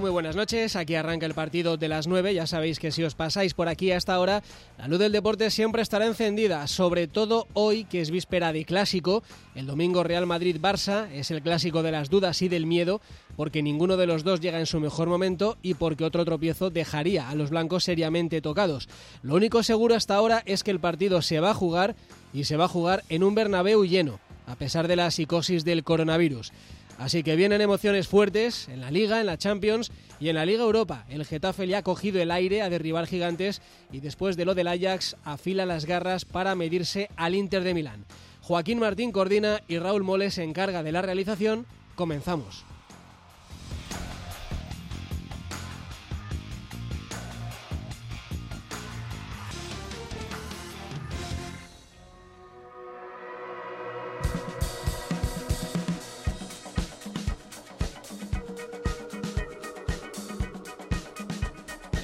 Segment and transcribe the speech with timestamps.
[0.00, 0.76] Muy buenas noches.
[0.76, 2.32] Aquí arranca el partido de las 9.
[2.32, 4.42] Ya sabéis que si os pasáis por aquí hasta ahora,
[4.76, 9.24] la luz del deporte siempre estará encendida, sobre todo hoy que es víspera de clásico.
[9.56, 13.00] El domingo Real Madrid-Barça es el clásico de las dudas y del miedo,
[13.36, 17.28] porque ninguno de los dos llega en su mejor momento y porque otro tropiezo dejaría
[17.28, 18.88] a los blancos seriamente tocados.
[19.22, 21.96] Lo único seguro hasta ahora es que el partido se va a jugar
[22.32, 25.82] y se va a jugar en un Bernabéu lleno, a pesar de la psicosis del
[25.82, 26.52] coronavirus.
[26.98, 30.64] Así que vienen emociones fuertes en la Liga, en la Champions y en la Liga
[30.64, 31.04] Europa.
[31.08, 34.66] El Getafe le ha cogido el aire a derribar gigantes y después de lo del
[34.66, 38.04] Ajax afila las garras para medirse al Inter de Milán.
[38.42, 41.66] Joaquín Martín coordina y Raúl Moles se encarga de la realización.
[41.94, 42.67] Comenzamos.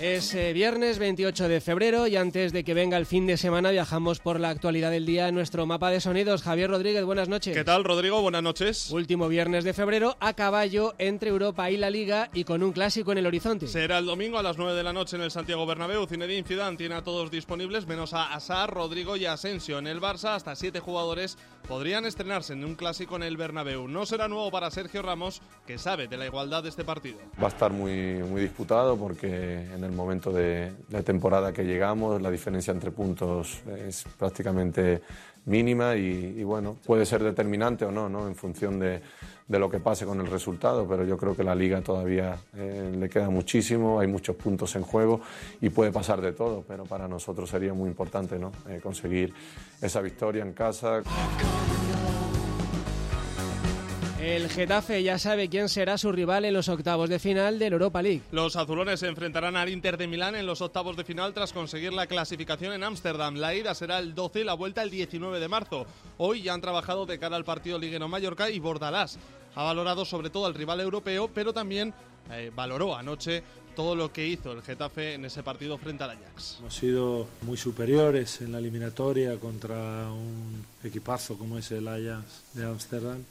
[0.05, 3.71] Es eh, viernes 28 de febrero y antes de que venga el fin de semana
[3.71, 6.43] viajamos por la actualidad del día en nuestro mapa de sonidos.
[6.43, 7.57] Javier Rodríguez, buenas noches.
[7.57, 8.21] ¿Qué tal, Rodrigo?
[8.21, 8.91] Buenas noches.
[8.91, 13.13] Último viernes de febrero a caballo entre Europa y la Liga y con un clásico
[13.13, 13.67] en el horizonte.
[13.67, 16.07] Será el domingo a las 9 de la noche en el Santiago Bernabéu.
[16.07, 19.79] Zinedine Zidane tiene a todos disponibles menos a Asar, Rodrigo y Asensio.
[19.79, 23.89] En el Barça hasta siete jugadores podrían estrenarse en un clásico en el Bernabéu.
[23.89, 27.17] No será nuevo para Sergio Ramos, que sabe de la igualdad de este partido.
[27.43, 32.21] Va a estar muy, muy disputado porque en el momento de, de temporada que llegamos
[32.21, 35.03] la diferencia entre puntos es prácticamente
[35.47, 38.27] mínima y, y bueno, puede ser determinante o no, ¿no?
[38.27, 39.03] en función de,
[39.47, 42.93] de, lo que pase con el resultado, pero yo creo que la liga todavía eh,
[42.97, 45.21] le queda muchísimo, hay muchos puntos en juego
[45.61, 48.53] y puede pasar de todo, pero para nosotros sería muy importante ¿no?
[48.69, 49.35] eh, conseguir
[49.83, 51.03] esa victoria en casa.
[54.25, 58.01] El Getafe ya sabe quién será su rival en los octavos de final del Europa
[58.01, 58.23] League.
[58.33, 61.93] Los azulones se enfrentarán al Inter de Milán en los octavos de final tras conseguir
[61.93, 63.35] la clasificación en Ámsterdam.
[63.35, 65.85] La ida será el 12 y la vuelta el 19 de marzo.
[66.17, 69.19] Hoy ya han trabajado de cara al partido liguero Mallorca y Bordalás
[69.55, 71.93] ha valorado sobre todo al rival europeo, pero también
[72.31, 73.43] eh, valoró anoche
[73.77, 76.57] todo lo que hizo el Getafe en ese partido frente al Ajax.
[76.61, 82.25] Hemos sido muy superiores en la eliminatoria contra un equipazo como es el Ajax
[82.55, 83.23] de Ámsterdam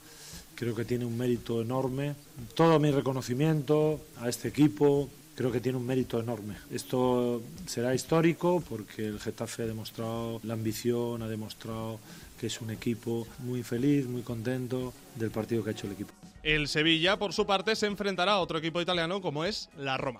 [0.56, 2.16] creo que tiene un mérito enorme.
[2.56, 6.56] Todo mi reconocimiento a este equipo, creo que tiene un mérito enorme.
[6.72, 12.00] Esto será histórico porque el Getafe ha demostrado la ambición, ha demostrado
[12.40, 16.14] que es un equipo muy feliz, muy contento del partido que ha hecho el equipo.
[16.44, 20.20] El Sevilla, por su parte, se enfrentará a otro equipo italiano como es la Roma.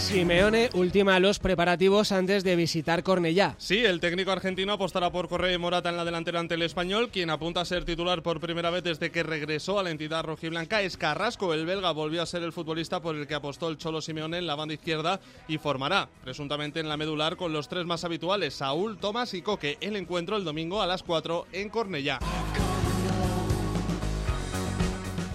[0.00, 3.54] Simeone ultima los preparativos antes de visitar Cornellá.
[3.58, 7.10] Sí, el técnico argentino apostará por Correa y Morata en la delantera ante el español,
[7.12, 10.80] quien apunta a ser titular por primera vez desde que regresó a la entidad rojiblanca
[10.82, 11.54] es Carrasco.
[11.54, 14.46] El belga volvió a ser el futbolista por el que apostó el Cholo Simeone en
[14.46, 18.98] la banda izquierda y formará, presuntamente en la medular, con los tres más habituales, Saúl,
[18.98, 19.76] Tomás y Coque.
[19.80, 22.18] El encuentro el domingo a las 4 en Cornellá.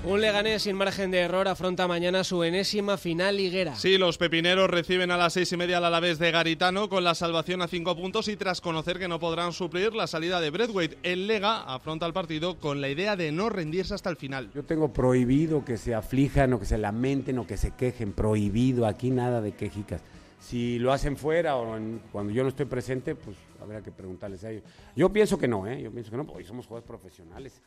[0.07, 3.73] Un Leganés sin margen de error afronta mañana su enésima final liguera.
[3.75, 7.15] Sí, los pepineros reciben a las seis y media al Alavés de Garitano con la
[7.15, 10.99] salvación a cinco puntos y tras conocer que no podrán suplir la salida de Bradwaite.
[11.01, 14.51] El Lega afronta el partido con la idea de no rendirse hasta el final.
[14.53, 18.13] Yo tengo prohibido que se aflijan o que se lamenten o que se quejen.
[18.13, 20.01] Prohibido, aquí nada de quejicas.
[20.39, 24.43] Si lo hacen fuera o en, cuando yo no estoy presente, pues habrá que preguntarles
[24.43, 24.63] a ellos.
[24.95, 25.81] Yo pienso que no, ¿eh?
[25.81, 27.59] Yo pienso que no, porque somos jugadores profesionales.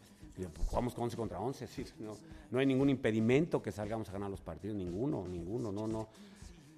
[0.46, 2.16] Pues jugamos con 11 contra 11, sí, no,
[2.50, 6.08] no hay ningún impedimento que salgamos a ganar los partidos, ninguno, ninguno, no, no.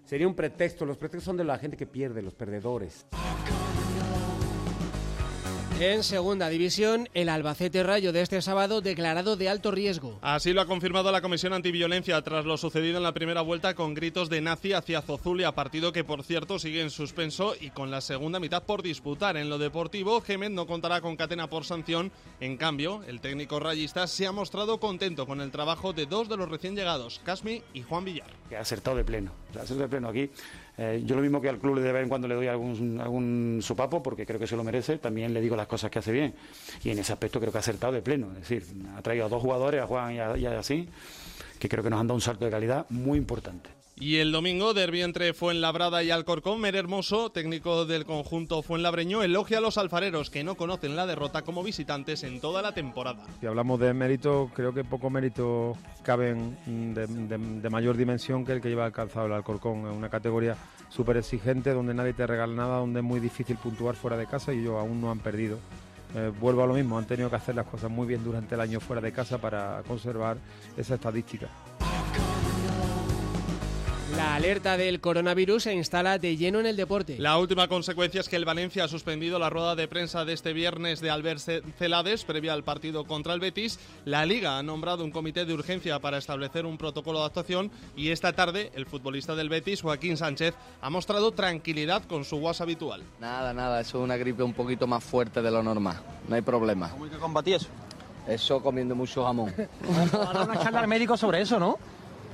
[0.04, 3.06] Sería un pretexto, los pretextos son de la gente que pierde, los perdedores.
[5.80, 10.18] En segunda división, el Albacete Rayo de este sábado declarado de alto riesgo.
[10.20, 13.94] Así lo ha confirmado la Comisión Antiviolencia tras lo sucedido en la primera vuelta con
[13.94, 18.02] gritos de nazi hacia Zozulia, partido que por cierto sigue en suspenso y con la
[18.02, 19.38] segunda mitad por disputar.
[19.38, 22.12] En lo deportivo, Gémez no contará con catena por sanción.
[22.40, 26.36] En cambio, el técnico rayista se ha mostrado contento con el trabajo de dos de
[26.36, 28.28] los recién llegados, Casmi y Juan Villar.
[28.50, 29.32] Que ha acertado de pleno
[29.64, 30.30] Ser de pleno aquí.
[30.82, 33.58] Eh, yo lo mismo que al club de vez en cuando le doy algún, algún
[33.60, 36.32] sopapo, porque creo que se lo merece, también le digo las cosas que hace bien.
[36.82, 38.28] Y en ese aspecto creo que ha acertado de pleno.
[38.32, 38.64] Es decir,
[38.96, 40.88] ha traído a dos jugadores, a Juan y a, y
[41.58, 43.79] que creo que nos han dado un salto de calidad muy importante.
[44.00, 49.58] Y el domingo, derbi entre Fuenlabrada y Alcorcón, Mer Hermoso, técnico del conjunto Fuenlabreño, elogia
[49.58, 53.22] a los alfareros que no conocen la derrota como visitantes en toda la temporada.
[53.40, 58.70] Si hablamos de mérito, creo que pocos méritos caben de, mayor dimensión que el que
[58.70, 59.86] lleva alcanzado el Alcorcón.
[59.86, 60.56] Es una categoría
[60.88, 64.54] súper exigente donde nadie te regala nada, donde es muy difícil puntuar fuera de casa
[64.54, 65.58] y ellos aún no han perdido.
[66.14, 68.62] Eh, vuelvo a lo mismo, han tenido que hacer las cosas muy bien durante el
[68.62, 70.38] año fuera de casa para conservar
[70.74, 71.48] esa estadística.
[74.20, 77.16] La alerta del coronavirus se instala de lleno en el deporte.
[77.18, 80.52] La última consecuencia es que el Valencia ha suspendido la rueda de prensa de este
[80.52, 81.40] viernes de Albert
[81.78, 83.80] Celades previa al partido contra el Betis.
[84.04, 88.10] La Liga ha nombrado un comité de urgencia para establecer un protocolo de actuación y
[88.10, 93.02] esta tarde el futbolista del Betis, Joaquín Sánchez, ha mostrado tranquilidad con su guas habitual.
[93.20, 95.96] Nada, nada, eso es una gripe un poquito más fuerte de lo normal,
[96.28, 96.90] no hay problema.
[96.90, 97.68] ¿Cómo hay que combatir eso?
[98.28, 99.50] Eso comiendo mucho jamón.
[99.82, 101.78] Vamos a dar una charla al médico sobre eso, ¿no?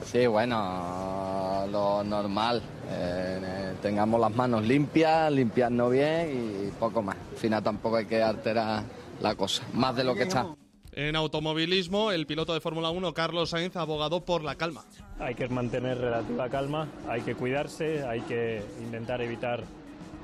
[0.04, 2.62] Sí, bueno, lo normal.
[2.90, 7.16] Eh, tengamos las manos limpias, limpiarnos bien y poco más.
[7.32, 8.84] Al final tampoco hay que alterar
[9.20, 10.46] la cosa, más de lo que está.
[10.92, 14.82] En automovilismo, el piloto de Fórmula 1, Carlos Sainz, abogado por la calma.
[15.18, 19.62] Hay que mantener relativa calma, hay que cuidarse, hay que intentar evitar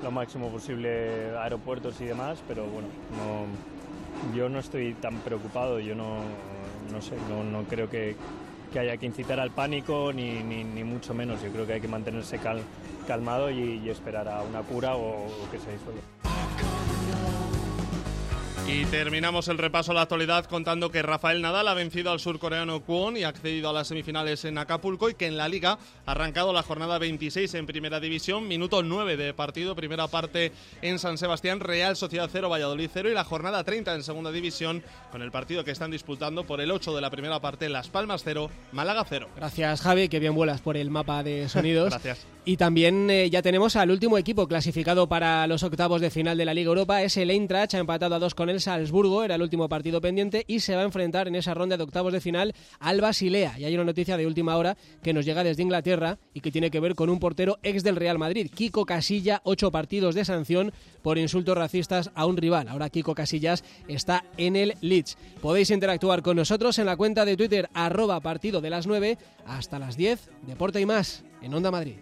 [0.01, 2.87] lo máximo posible aeropuertos y demás, pero bueno,
[3.17, 6.21] no, yo no estoy tan preocupado, yo no,
[6.91, 8.15] no sé, no, no creo que,
[8.73, 11.41] que haya que incitar al pánico, ni, ni, mucho menos.
[11.43, 12.61] Yo creo que hay que mantenerse cal,
[13.07, 16.01] calmado y, y, esperar a una cura o, o que se disuelva.
[18.65, 22.81] Y terminamos el repaso a la actualidad contando que Rafael Nadal ha vencido al surcoreano
[22.81, 26.11] Kwon y ha accedido a las semifinales en Acapulco y que en la liga ha
[26.11, 31.17] arrancado la jornada 26 en primera división, minuto 9 de partido, primera parte en San
[31.17, 34.81] Sebastián, Real Sociedad 0, Valladolid 0 y la jornada 30 en segunda división
[35.11, 38.21] con el partido que están disputando por el 8 de la primera parte, Las Palmas
[38.23, 39.27] 0, Málaga 0.
[39.35, 41.89] Gracias Javi, que bien vuelas por el mapa de sonidos.
[41.89, 42.25] Gracias.
[42.45, 46.43] Y también eh, ya tenemos al último equipo clasificado para los octavos de final de
[46.43, 49.41] la Liga Europa, es el Eintracht, ha empatado a dos con el Salzburgo, era el
[49.41, 52.53] último partido pendiente y se va a enfrentar en esa ronda de octavos de final
[52.81, 53.57] al Basilea.
[53.57, 56.69] Y hay una noticia de última hora que nos llega desde Inglaterra y que tiene
[56.69, 60.73] que ver con un portero ex del Real Madrid, Kiko Casilla, ocho partidos de sanción
[61.01, 62.67] por insultos racistas a un rival.
[62.67, 65.17] Ahora Kiko Casillas está en el Leeds.
[65.41, 69.17] Podéis interactuar con nosotros en la cuenta de Twitter arroba partido de las 9
[69.47, 71.95] hasta las 10, Deporte y más, en Onda Madrid.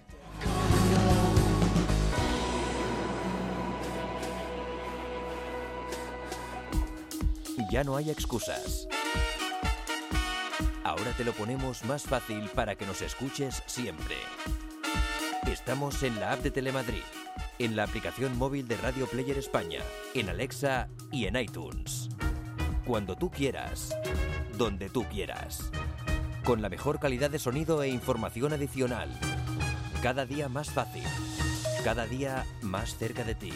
[7.72, 8.86] Ya no hay excusas.
[10.84, 14.16] Ahora te lo ponemos más fácil para que nos escuches siempre.
[15.48, 17.04] Estamos en la app de Telemadrid,
[17.60, 19.80] en la aplicación móvil de Radio Player España,
[20.14, 22.10] en Alexa y en iTunes.
[22.86, 23.96] Cuando tú quieras,
[24.58, 25.72] donde tú quieras.
[26.44, 29.10] Con la mejor calidad de sonido e información adicional.
[30.02, 31.04] Cada día más fácil.
[31.84, 33.54] Cada día más cerca de ti.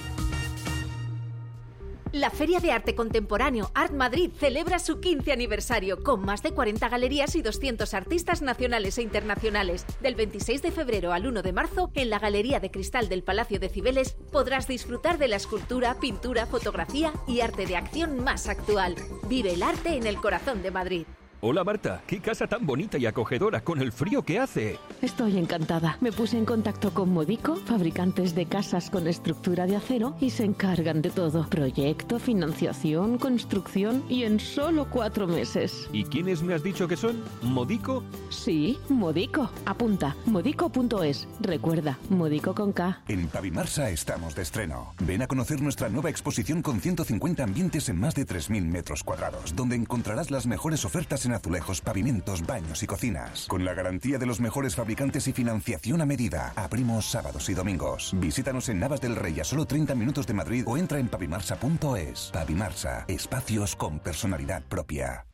[2.12, 6.88] La Feria de Arte Contemporáneo Art Madrid celebra su 15 aniversario con más de 40
[6.88, 9.88] galerías y 200 artistas nacionales e internacionales.
[10.02, 13.60] Del 26 de febrero al 1 de marzo, en la Galería de Cristal del Palacio
[13.60, 18.96] de Cibeles, podrás disfrutar de la escultura, pintura, fotografía y arte de acción más actual.
[19.28, 21.06] Vive el arte en el corazón de Madrid.
[21.48, 24.80] Hola Marta, qué casa tan bonita y acogedora con el frío que hace.
[25.04, 25.96] Estoy encantada.
[26.02, 30.44] Me puse en contacto con Modico, fabricantes de casas con estructura de acero, y se
[30.44, 31.48] encargan de todo.
[31.48, 35.88] Proyecto, financiación, construcción y en solo cuatro meses.
[35.94, 37.24] ¿Y quiénes me has dicho que son?
[37.44, 38.04] ¿Modico?
[38.30, 39.52] Sí, Modico.
[39.68, 41.28] Apunta, modico.es.
[41.42, 43.04] Recuerda, Modico con K.
[43.08, 44.96] En Pavimarsa estamos de estreno.
[45.02, 49.56] Ven a conocer nuestra nueva exposición con 150 ambientes en más de 3.000 metros cuadrados,
[49.56, 53.48] donde encontrarás las mejores ofertas en azulejos, pavimentos, baños y cocinas.
[53.48, 56.54] Con la garantía de los mejores fabricantes y financiación a medida.
[56.56, 58.14] Abrimos sábados y domingos.
[58.18, 62.32] Visítanos en Navas del Rey a solo 30 minutos de Madrid o entra en pavimarsa.es.
[62.34, 65.26] Pavimarsa, espacios con personalidad propia.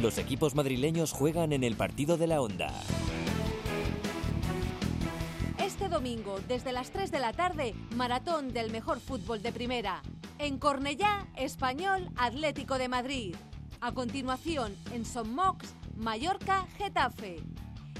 [0.00, 2.72] Los equipos madrileños juegan en el partido de la Onda.
[5.60, 10.02] Este domingo, desde las 3 de la tarde, maratón del mejor fútbol de primera.
[10.40, 13.34] En Cornellá, Español Atlético de Madrid.
[13.80, 17.42] A continuación, en Son Mox, Mallorca, Getafe.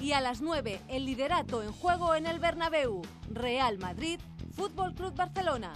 [0.00, 4.20] Y a las 9, el liderato en juego en el Bernabéu, Real Madrid,
[4.52, 5.72] Fútbol Club Barcelona.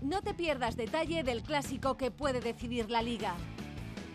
[0.00, 3.34] No te pierdas detalle del clásico que puede decidir la liga.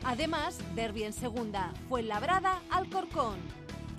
[0.04, 3.38] Además, derby en segunda, Fuenlabrada, Alcorcón.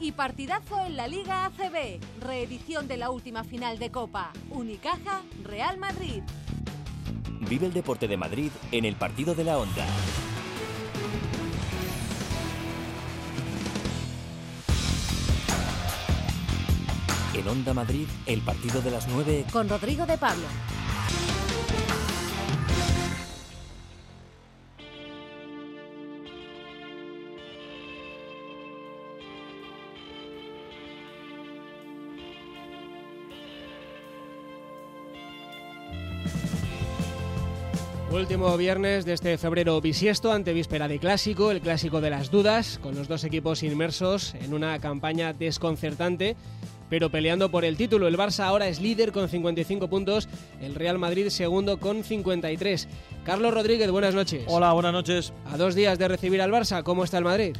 [0.00, 5.78] Y partidazo en la Liga ACB, reedición de la última final de Copa, Unicaja, Real
[5.78, 6.22] Madrid.
[7.40, 9.86] Vive el deporte de Madrid en el partido de la onda.
[17.34, 20.46] En Onda Madrid, el partido de las 9 Con Rodrigo de Pablo.
[38.16, 42.80] Último viernes de este febrero bisiesto, ante víspera de clásico, el clásico de las dudas,
[42.82, 46.34] con los dos equipos inmersos en una campaña desconcertante,
[46.88, 48.08] pero peleando por el título.
[48.08, 50.30] El Barça ahora es líder con 55 puntos,
[50.62, 52.88] el Real Madrid segundo con 53.
[53.22, 54.44] Carlos Rodríguez, buenas noches.
[54.46, 55.34] Hola, buenas noches.
[55.52, 57.54] A dos días de recibir al Barça, ¿cómo está el Madrid?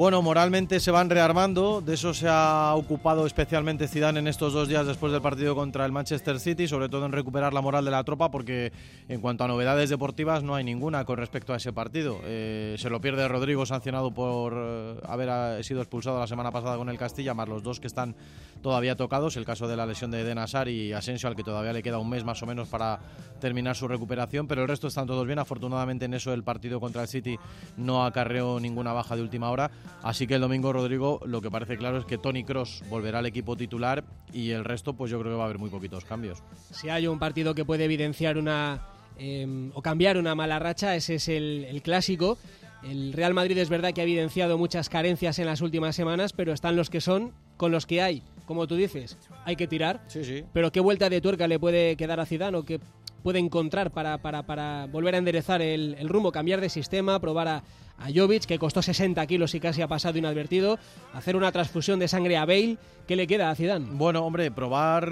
[0.00, 4.66] Bueno, moralmente se van rearmando, de eso se ha ocupado especialmente Zidane en estos dos
[4.66, 7.90] días después del partido contra el Manchester City, sobre todo en recuperar la moral de
[7.90, 8.72] la tropa, porque
[9.10, 12.18] en cuanto a novedades deportivas no hay ninguna con respecto a ese partido.
[12.24, 16.78] Eh, se lo pierde Rodrigo sancionado por eh, haber eh, sido expulsado la semana pasada
[16.78, 18.16] con el Castilla, más los dos que están
[18.62, 21.72] todavía tocados, el caso de la lesión de Eden Hazard y Asensio, al que todavía
[21.72, 23.00] le queda un mes más o menos para
[23.40, 25.38] terminar su recuperación, pero el resto están todos bien.
[25.38, 27.38] Afortunadamente en eso el partido contra el City
[27.76, 29.70] no acarreó ninguna baja de última hora.
[30.02, 33.26] Así que el domingo, Rodrigo, lo que parece claro es que Tony Cross volverá al
[33.26, 36.42] equipo titular y el resto, pues yo creo que va a haber muy poquitos cambios.
[36.70, 38.86] Si hay un partido que puede evidenciar una
[39.18, 42.38] eh, o cambiar una mala racha, ese es el clásico.
[42.82, 46.52] El Real Madrid es verdad que ha evidenciado muchas carencias en las últimas semanas, pero
[46.52, 48.22] están los que son con los que hay.
[48.50, 50.02] Como tú dices, hay que tirar.
[50.08, 50.44] Sí, sí.
[50.52, 52.80] Pero ¿qué vuelta de tuerca le puede quedar a Zidane o qué
[53.22, 57.46] puede encontrar para, para, para volver a enderezar el, el rumbo, cambiar de sistema, probar
[57.46, 57.62] a,
[57.96, 60.80] a Jovic, que costó 60 kilos y casi ha pasado inadvertido,
[61.12, 62.76] hacer una transfusión de sangre a Bale.
[63.06, 63.86] ¿Qué le queda a Zidane?
[63.92, 65.08] Bueno, hombre, probar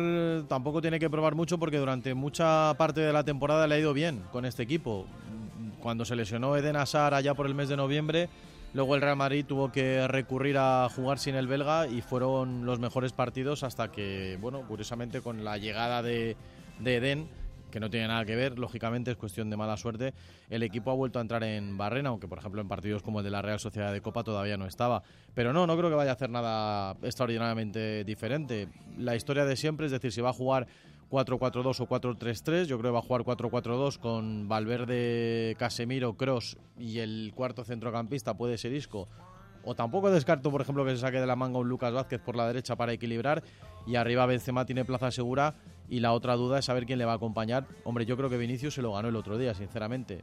[0.49, 3.93] tampoco tiene que probar mucho porque durante mucha parte de la temporada le ha ido
[3.95, 5.07] bien con este equipo.
[5.81, 8.29] Cuando se lesionó Eden Hazard allá por el mes de noviembre,
[8.75, 12.79] luego el Real Madrid tuvo que recurrir a jugar sin el belga y fueron los
[12.79, 16.37] mejores partidos hasta que, bueno, curiosamente con la llegada de,
[16.81, 17.29] de Eden
[17.71, 20.15] que no tiene nada que ver, lógicamente es cuestión de mala suerte,
[20.51, 23.25] el equipo ha vuelto a entrar en barrena, aunque por ejemplo en partidos como el
[23.25, 25.03] de la Real Sociedad de Copa todavía no estaba.
[25.35, 28.69] Pero no, no creo que vaya a hacer nada extraordinariamente diferente.
[28.97, 30.67] La historia de siempre, es decir, si va a jugar
[31.11, 36.99] 4-4-2 o 4-3-3, yo creo que va a jugar 4-4-2 con Valverde, Casemiro, Cross y
[36.99, 39.09] el cuarto centrocampista puede ser Isco.
[39.65, 42.37] O tampoco descarto, por ejemplo, que se saque de la manga un Lucas Vázquez por
[42.37, 43.43] la derecha para equilibrar
[43.87, 45.55] y arriba Benzema tiene plaza segura
[45.89, 47.67] y la otra duda es saber quién le va a acompañar.
[47.85, 50.23] Hombre, yo creo que Vinicius se lo ganó el otro día, sinceramente.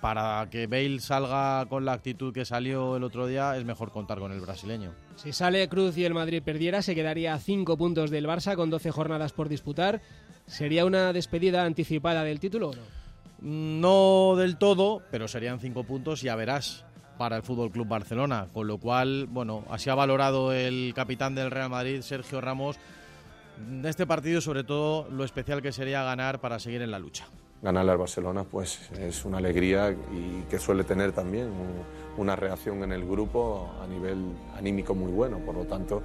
[0.00, 4.18] Para que Bale salga con la actitud que salió el otro día, es mejor contar
[4.18, 4.92] con el brasileño.
[5.16, 8.70] Si sale Cruz y el Madrid perdiera, se quedaría a 5 puntos del Barça con
[8.70, 10.00] 12 jornadas por disputar.
[10.46, 12.82] ¿Sería una despedida anticipada del título o no?
[13.40, 16.84] No del todo, pero serían 5 puntos, ya verás
[17.18, 21.50] para el Fútbol Club Barcelona, con lo cual, bueno, así ha valorado el capitán del
[21.50, 22.76] Real Madrid, Sergio Ramos,
[23.58, 27.26] de este partido, sobre todo lo especial que sería ganar para seguir en la lucha.
[27.62, 31.50] Ganarle al Barcelona pues es una alegría y que suele tener también
[32.18, 34.24] una reacción en el grupo a nivel
[34.56, 36.02] anímico muy bueno, por lo tanto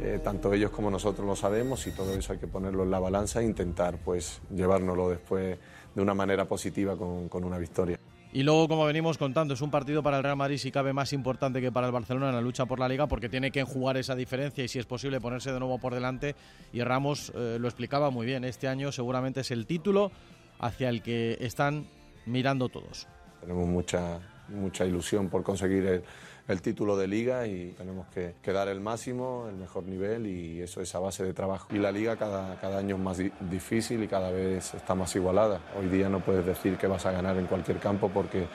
[0.00, 2.98] eh, tanto ellos como nosotros lo sabemos y todo eso hay que ponerlo en la
[2.98, 5.58] balanza e intentar pues llevárnoslo después
[5.94, 7.98] de una manera positiva con, con una victoria.
[8.30, 11.14] Y luego, como venimos contando, es un partido para el Real Madrid si cabe más
[11.14, 13.96] importante que para el Barcelona en la lucha por la liga porque tiene que enjugar
[13.96, 16.36] esa diferencia y si es posible ponerse de nuevo por delante.
[16.72, 20.12] Y Ramos eh, lo explicaba muy bien, este año seguramente es el título
[20.58, 21.86] hacia el que están
[22.26, 23.08] mirando todos.
[23.40, 26.02] Tenemos mucha, mucha ilusión por conseguir el,
[26.48, 30.62] el título de liga y tenemos que, que, dar el máximo, el mejor nivel y
[30.62, 31.68] eso es a base de trabajo.
[31.74, 35.14] Y la liga cada, cada año es más di difícil y cada vez está más
[35.14, 35.60] igualada.
[35.78, 38.46] Hoy día no puedes decir que vas a ganar en cualquier campo porque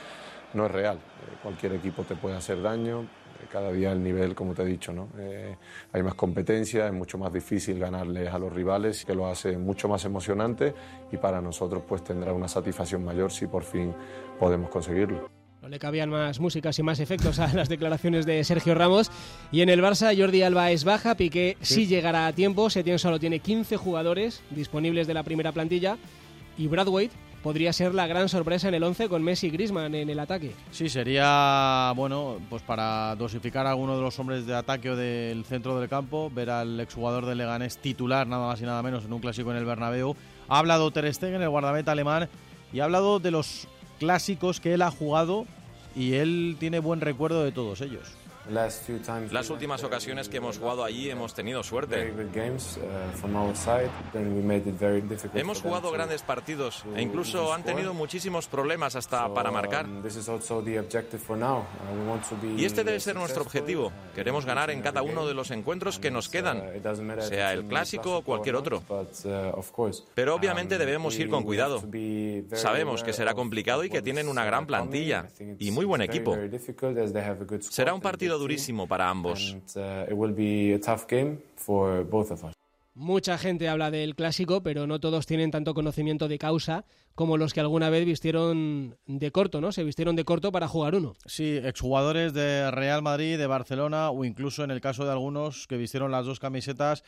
[0.56, 0.98] no es real.
[0.98, 3.02] Eh, cualquier equipo te puede hacer daño.
[3.02, 5.10] Eh, cada día el nivel, como te he dicho, ¿no?
[5.20, 5.56] Eh,
[5.92, 9.88] hay más competencia, es mucho más difícil ganarles a los rivales, que lo hace mucho
[9.88, 10.74] más emocionante
[11.12, 13.94] y para nosotros pues tendrá una satisfacción mayor si por fin
[14.40, 15.43] podemos conseguirlo.
[15.64, 19.10] No le cabían más músicas y más efectos a las declaraciones de Sergio Ramos.
[19.50, 22.70] Y en el Barça, Jordi Alba es baja, Piqué sí, sí llegará a tiempo.
[22.70, 25.98] Setién solo tiene 15 jugadores disponibles de la primera plantilla.
[26.58, 30.10] Y Bradwaite podría ser la gran sorpresa en el 11 con Messi y Griezmann en
[30.10, 30.52] el ataque.
[30.70, 35.46] Sí, sería bueno, pues para dosificar a alguno de los hombres de ataque o del
[35.46, 39.14] centro del campo, ver al exjugador de Leganés titular nada más y nada menos en
[39.14, 40.14] un clásico en el Bernabéu.
[40.50, 42.28] Ha hablado Ter Stegen, el guardameta alemán,
[42.74, 45.46] y ha hablado de los clásicos que él ha jugado
[45.96, 48.12] y él tiene buen recuerdo de todos ellos.
[48.50, 52.14] Las últimas ocasiones que hemos jugado allí hemos tenido suerte.
[55.34, 59.86] Hemos jugado grandes partidos e incluso han tenido muchísimos problemas hasta para marcar.
[62.58, 63.92] Y este debe ser nuestro objetivo.
[64.14, 66.64] Queremos ganar en cada uno de los encuentros que nos quedan,
[67.22, 68.84] sea el clásico o cualquier otro.
[70.16, 71.82] Pero obviamente debemos ir con cuidado.
[72.54, 75.28] Sabemos que será complicado y que tienen una gran plantilla
[75.60, 76.38] y muy buen equipo.
[77.62, 79.56] Será un partido durísimo para ambos.
[82.96, 86.86] Mucha gente habla del clásico, pero no todos tienen tanto conocimiento de causa
[87.16, 89.72] como los que alguna vez vistieron de corto, ¿no?
[89.72, 91.16] Se vistieron de corto para jugar uno.
[91.26, 95.78] Sí, exjugadores de Real Madrid, de Barcelona o incluso en el caso de algunos que
[95.78, 97.04] vistieron las dos camisetas.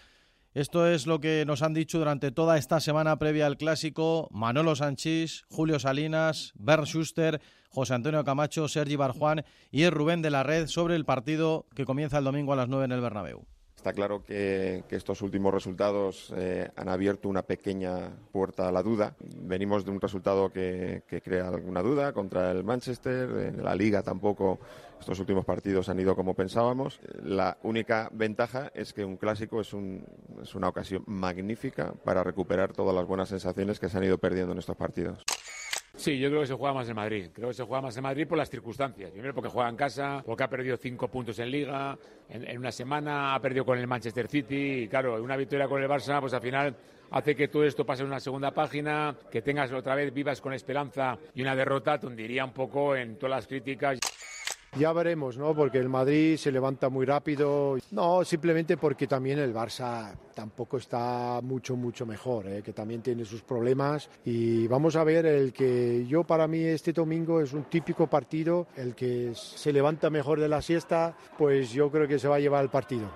[0.56, 4.76] Esto es lo que nos han dicho durante toda esta semana previa al clásico Manolo
[4.76, 7.42] Sanchís, Julio Salinas, Bernd Schuster,
[7.76, 12.18] José Antonio Camacho, Sergi Barjuan y Rubén de la Red sobre el partido que comienza
[12.18, 13.46] el domingo a las 9 en el Bernabéu.
[13.76, 19.14] Está claro que, estos últimos resultados eh, han abierto una pequeña puerta a la duda.
[19.42, 23.54] Venimos de un resultado que, crea alguna duda contra el Manchester.
[23.54, 24.58] En la liga tampoco
[24.98, 27.02] estos últimos partidos han ido como pensábamos.
[27.22, 29.76] La única ventaja es que un clásico es,
[30.42, 34.54] es una ocasión magnífica para recuperar todas las buenas sensaciones que se han ido perdiendo
[34.54, 35.26] en estos partidos.
[36.06, 37.30] Sí, yo creo que se juega más en Madrid.
[37.34, 39.10] Creo que se juega más en Madrid por las circunstancias.
[39.10, 41.98] Primero porque juega en casa, porque ha perdido cinco puntos en Liga,
[42.30, 44.84] en, una semana ha perdido con el Manchester City.
[44.84, 46.76] Y claro, una victoria con el Barça, pues al final
[47.10, 50.54] hace que todo esto pase en una segunda página, que tengas otra vez vivas con
[50.54, 53.98] esperanza y una derrota te hundiría un poco en todas las críticas.
[54.78, 55.56] Ya veremos, ¿no?
[55.56, 57.78] Porque el Madrid se levanta muy rápido.
[57.92, 62.62] No, simplemente porque también el Barça tampoco está mucho, mucho mejor, ¿eh?
[62.62, 64.10] que también tiene sus problemas.
[64.26, 68.68] Y vamos a ver, el que yo para mí este domingo es un típico partido,
[68.76, 72.40] el que se levanta mejor de la siesta, pues yo creo que se va a
[72.40, 73.10] llevar el partido.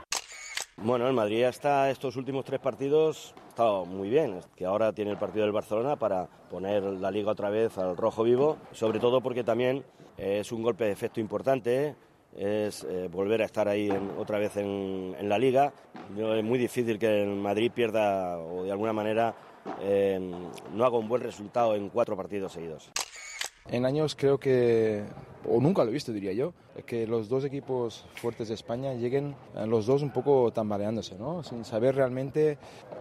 [0.82, 5.12] Bueno, el Madrid hasta estos últimos tres partidos ha estado muy bien, que ahora tiene
[5.12, 9.20] el partido del Barcelona para poner la liga otra vez al rojo vivo, sobre todo
[9.20, 9.84] porque también
[10.18, 11.96] es un golpe de efecto importante,
[12.34, 15.74] es eh, volver a estar ahí otra vez en, la liga.
[16.18, 19.36] Es muy difícil que el Madrid pierda o de alguna manera
[19.82, 20.18] eh,
[20.74, 22.90] no haga un buen resultado en cuatro partidos seguidos.
[23.72, 25.04] En años creo que,
[25.48, 26.54] o nunca lo he visto diría yo,
[26.86, 31.44] que los dos equipos fuertes de España lleguen eh, los dos un poco tambaleándose, ¿no?
[31.44, 32.58] sin saber realmente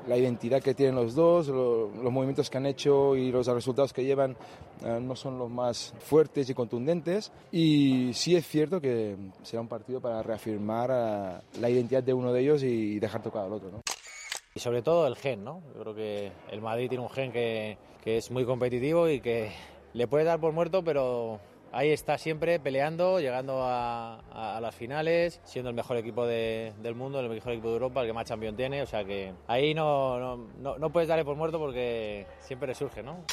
[0.07, 4.05] la identidad que tienen los dos, los movimientos que han hecho y los resultados que
[4.05, 4.37] llevan
[4.85, 7.33] eh, no son los más fuertes y contundentes.
[7.51, 12.33] Y sí es cierto que será un partido para reafirmar eh, la identidad de uno
[12.33, 13.71] de ellos y dejar tocado al otro.
[13.71, 13.81] ¿no?
[14.55, 15.63] Y sobre todo el gen, ¿no?
[15.75, 19.51] Yo creo que el Madrid tiene un gen que, que es muy competitivo y que
[19.93, 21.41] le puede dar por muerto, pero
[21.73, 27.29] ahí está siempre peleando, llegando a, las finales, siendo el mejor equipo del mundo, el
[27.29, 28.83] mejor equipo de Europa, el que más campeón tiene.
[28.83, 33.25] O sea que ahí no, no, no puedes darle por muerto porque siempre surge, ¿no?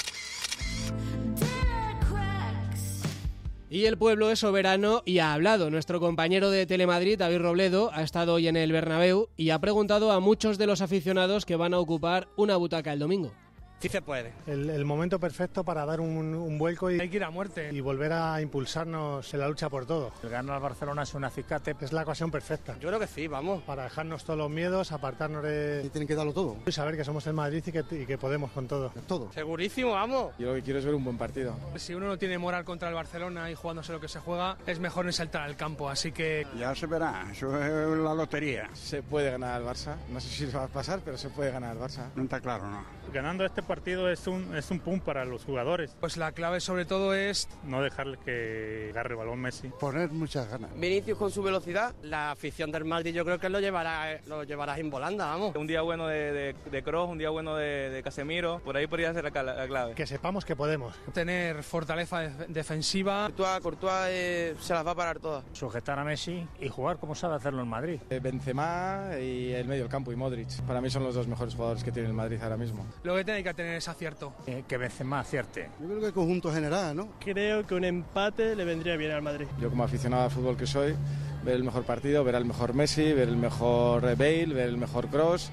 [3.68, 5.70] Y el pueblo es soberano y ha hablado.
[5.70, 10.12] Nuestro compañero de Telemadrid, David Robledo, ha estado hoy en el Bernabéu y ha preguntado
[10.12, 13.34] a muchos de los aficionados que van a ocupar una butaca el domingo.
[13.80, 14.34] Sí se puede.
[14.48, 18.14] El, momento perfecto para dar un, vuelco y hay que ir a muerte y volver
[18.14, 20.12] a impulsarnos en la lucha por todo.
[20.24, 22.78] El ganar al Barcelona es un acicate, es la ocasión perfecta.
[22.80, 23.64] Yo creo que sí, vamos.
[23.64, 25.84] Para dejarnos todos los miedos, apartarnos de...
[25.86, 26.58] Y tienen que darlo todo.
[26.66, 28.92] Y saber que somos el Madrid y que, podemos con todo.
[29.08, 29.32] Todo.
[29.34, 30.34] Segurísimo, vamos.
[30.38, 31.56] Yo lo que quiero es ver un buen partido.
[31.76, 34.80] Si uno no tiene moral contra el Barcelona y jugándose lo que se juega, es
[34.80, 36.48] mejor no saltar al campo, así que...
[36.58, 38.70] Ya se verá, eso es la lotería.
[38.74, 41.72] Se puede ganar al Barça, no sé si va a pasar, pero se puede ganar
[41.72, 42.10] al Barça.
[42.16, 42.84] No está claro, ¿no?
[43.12, 45.96] Ganando este partido es un es un pum para los jugadores.
[46.00, 49.70] Pues la clave sobre todo es no dejarle que agarre el balón Messi.
[49.80, 50.72] Poner muchas ganas.
[50.80, 54.78] Vinicius con su velocidad, la afición del Madrid yo creo que lo llevará, lo llevará
[54.80, 55.56] en volanda, vamos.
[55.56, 59.24] Un día bueno de, de, Kroos, un día bueno de, Casemiro, por ahí podría ser
[59.24, 59.94] la, clave.
[59.96, 60.96] Que sepamos que podemos.
[61.14, 63.26] Tener fortaleza defensiva.
[63.26, 65.44] Courtois, Courtois eh, se las va a parar todas.
[65.54, 68.00] Sujetar a Messi y jugar como sabe hacerlo en Madrid.
[68.10, 70.62] Eh, Benzema y el medio del campo y Modric.
[70.68, 72.86] Para mí son los dos mejores jugadores que tiene el Madrid ahora mismo.
[73.04, 74.34] Lo que tiene que tener es acierto.
[74.46, 75.70] Eh, que Benzema acierte.
[75.80, 77.10] Yo creo que el conjunto general, ¿no?
[77.20, 79.48] Creo que un empate le vendría bien al Madrid.
[79.60, 80.96] Yo como aficionado al fútbol que soy,
[81.44, 85.08] ver el mejor partido, ver al mejor Messi, ver el mejor Bale, ver el mejor
[85.08, 85.52] Cross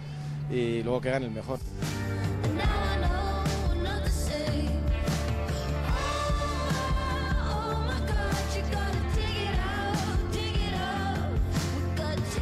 [0.50, 1.58] y luego que gane el mejor.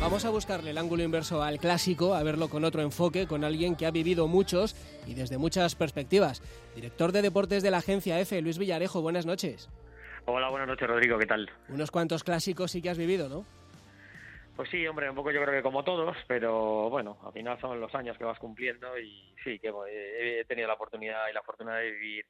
[0.00, 3.76] Vamos a buscarle el ángulo inverso al clásico, a verlo con otro enfoque, con alguien
[3.76, 4.74] que ha vivido muchos
[5.06, 6.40] y desde muchas perspectivas.
[6.74, 9.68] Director de deportes de la agencia F, Luis Villarejo, buenas noches.
[10.24, 11.50] Hola, buenas noches, Rodrigo, ¿qué tal?
[11.68, 13.44] Unos cuantos clásicos sí que has vivido, ¿no?
[14.56, 17.78] Pues sí, hombre, un poco yo creo que como todos, pero bueno, al final son
[17.78, 21.76] los años que vas cumpliendo y sí, que he tenido la oportunidad y la fortuna
[21.76, 22.26] de vivir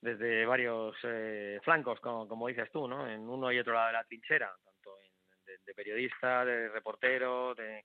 [0.00, 3.06] desde varios eh, flancos, como, como, dices tú, ¿no?
[3.06, 4.50] En uno y otro lado de la trinchera,
[5.64, 7.84] de, periodista, de reportero, de,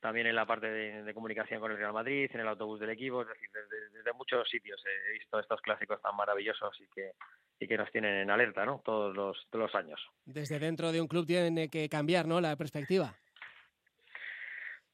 [0.00, 3.22] también en la parte de, comunicación con el Real Madrid, en el autobús del equipo,
[3.22, 3.50] es decir,
[3.92, 7.12] desde, muchos sitios he visto estos clásicos tan maravillosos y que,
[7.58, 8.80] y que nos tienen en alerta, ¿no?
[8.84, 10.00] Todos los, todos los años.
[10.24, 12.40] Desde dentro de un club tiene que cambiar, ¿no?
[12.40, 13.14] La perspectiva.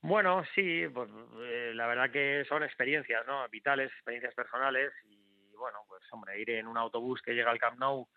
[0.00, 1.08] Bueno, sí, pues
[1.42, 3.48] eh, la verdad que son experiencias, ¿no?
[3.48, 7.78] Vitales, experiencias personales y bueno, pues hombre, ir en un autobús que llega al Camp
[7.78, 8.08] Nou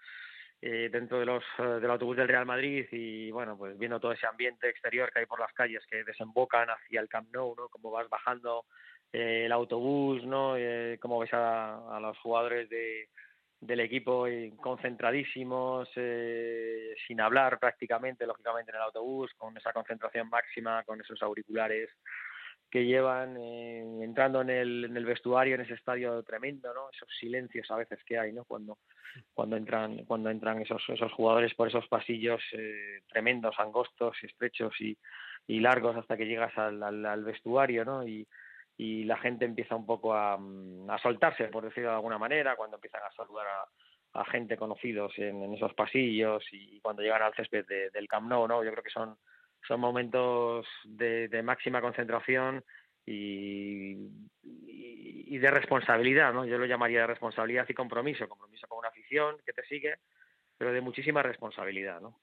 [0.61, 4.11] eh, dentro de los eh, del autobús del Real Madrid y bueno, pues viendo todo
[4.11, 7.69] ese ambiente exterior que hay por las calles que desembocan hacia el Camp Nou, ¿no?
[7.69, 8.65] Como vas bajando
[9.11, 10.55] el autobús, ¿no?
[10.99, 13.07] cómo ves a los jugadores de
[13.65, 20.83] del equipo concentradísimos, eh, sin hablar prácticamente, lógicamente, en el autobús, con esa concentración máxima,
[20.83, 21.89] con esos auriculares
[22.75, 26.89] que llevan, eh, entrando en el, en el vestuario, en ese estadio tremendo, ¿no?
[26.89, 28.43] Esos silencios a veces que hay, ¿no?
[28.43, 28.79] Cuando,
[29.33, 34.97] cuando entran, cuando entran esos, esos jugadores por esos pasillos eh, tremendos, angostos, estrechos y,
[35.47, 38.05] largos hasta que llegas al, al, vestuario, ¿no?
[38.05, 38.27] Y,
[38.77, 42.75] la gente empieza un poco a, mm, a soltarse, por decirlo de alguna manera, cuando
[42.75, 43.47] empiezan a saludar
[44.13, 48.65] a, gente conocidos en, esos pasillos y cuando llegan al césped del Camp Nou, ¿no?
[48.65, 49.15] Yo creo que son,
[49.67, 52.63] son momentos de, máxima concentración
[53.06, 54.10] y,
[54.43, 56.45] y, de responsabilidad, ¿no?
[56.45, 59.95] Yo lo llamaría de responsabilidad y compromiso, compromiso con una afición que te sigue,
[60.58, 61.99] pero de muchísima responsabilidad.
[62.01, 62.17] ¿no?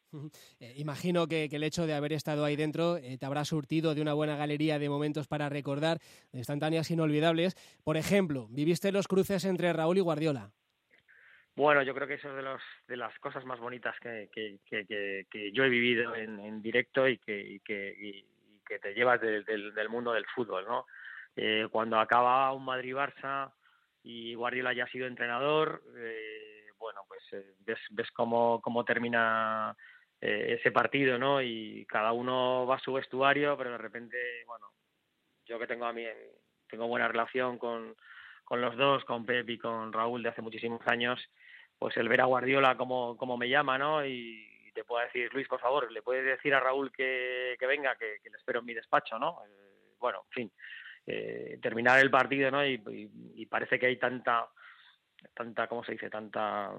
[0.60, 4.00] Eh, imagino que, el hecho de haber estado ahí dentro eh, te habrá surtido de
[4.00, 5.98] una buena galería de momentos para recordar,
[6.32, 7.54] de instantáneas inolvidables.
[7.84, 10.52] Por ejemplo, viviste los cruces entre Raúl y Guardiola.
[11.54, 14.58] Bueno, yo creo que eso es de, los, de las cosas más bonitas que, que,
[14.66, 18.24] que, yo he vivido en, directo y que, que,
[18.78, 20.64] te llevas del, del, mundo del fútbol.
[20.66, 20.86] ¿no?
[21.36, 23.52] Eh, cuando acaba un Madrid-Barça
[24.02, 29.76] y Guardiola ya ha sido entrenador, eh, bueno, pues eh, ves, ves cómo, cómo termina
[30.20, 31.42] eh, ese partido, ¿no?
[31.42, 34.68] Y cada uno va a su vestuario, pero de repente, bueno,
[35.44, 36.04] yo que tengo a mí,
[36.68, 37.94] tengo buena relación con,
[38.44, 41.20] con los dos, con Pep y con Raúl de hace muchísimos años,
[41.82, 44.06] pues el ver a Guardiola como, como me llama, ¿no?
[44.06, 47.94] Y, te puedo decir, Luis, por favor, le puedes decir a Raúl que, que venga,
[47.96, 49.40] que, le espero en mi despacho, ¿no?
[49.44, 50.52] Eh, bueno, en fin,
[51.60, 52.64] terminar el partido, ¿no?
[52.64, 52.80] y,
[53.34, 54.48] y, parece que hay tanta
[55.34, 56.08] tanta, ¿cómo se dice?
[56.08, 56.70] Tanta,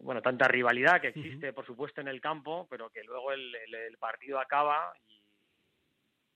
[0.00, 3.98] bueno, tanta rivalidad que existe, por supuesto, en el campo, pero que luego el, el,
[3.98, 5.20] partido acaba y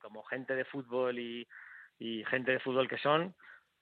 [0.00, 1.46] como gente de fútbol y,
[1.98, 3.34] y, gente de fútbol que son,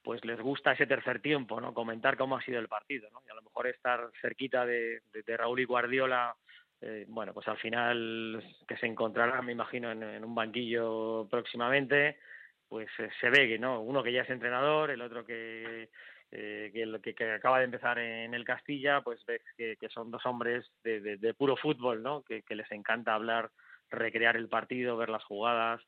[0.08, 1.74] pues les gusta ese tercer tiempo, ¿no?
[1.74, 3.20] Comentar cómo ha sido el partido, ¿no?
[3.26, 6.34] Y a lo mejor estar cerquita de, de, Raúl y Guardiola,
[6.80, 12.16] eh, bueno, pues al final que se encontrarán, me imagino, en, un banquillo próximamente,
[12.70, 13.82] pues eh, se ve que, ¿no?
[13.82, 15.90] Uno que ya es entrenador, el otro que
[16.32, 20.64] eh, que, que, acaba de empezar en el Castilla, pues ves que, son dos hombres
[20.82, 22.22] de, puro fútbol, ¿no?
[22.22, 23.50] Que, les encanta hablar,
[23.90, 25.82] recrear el partido, ver las jugadas,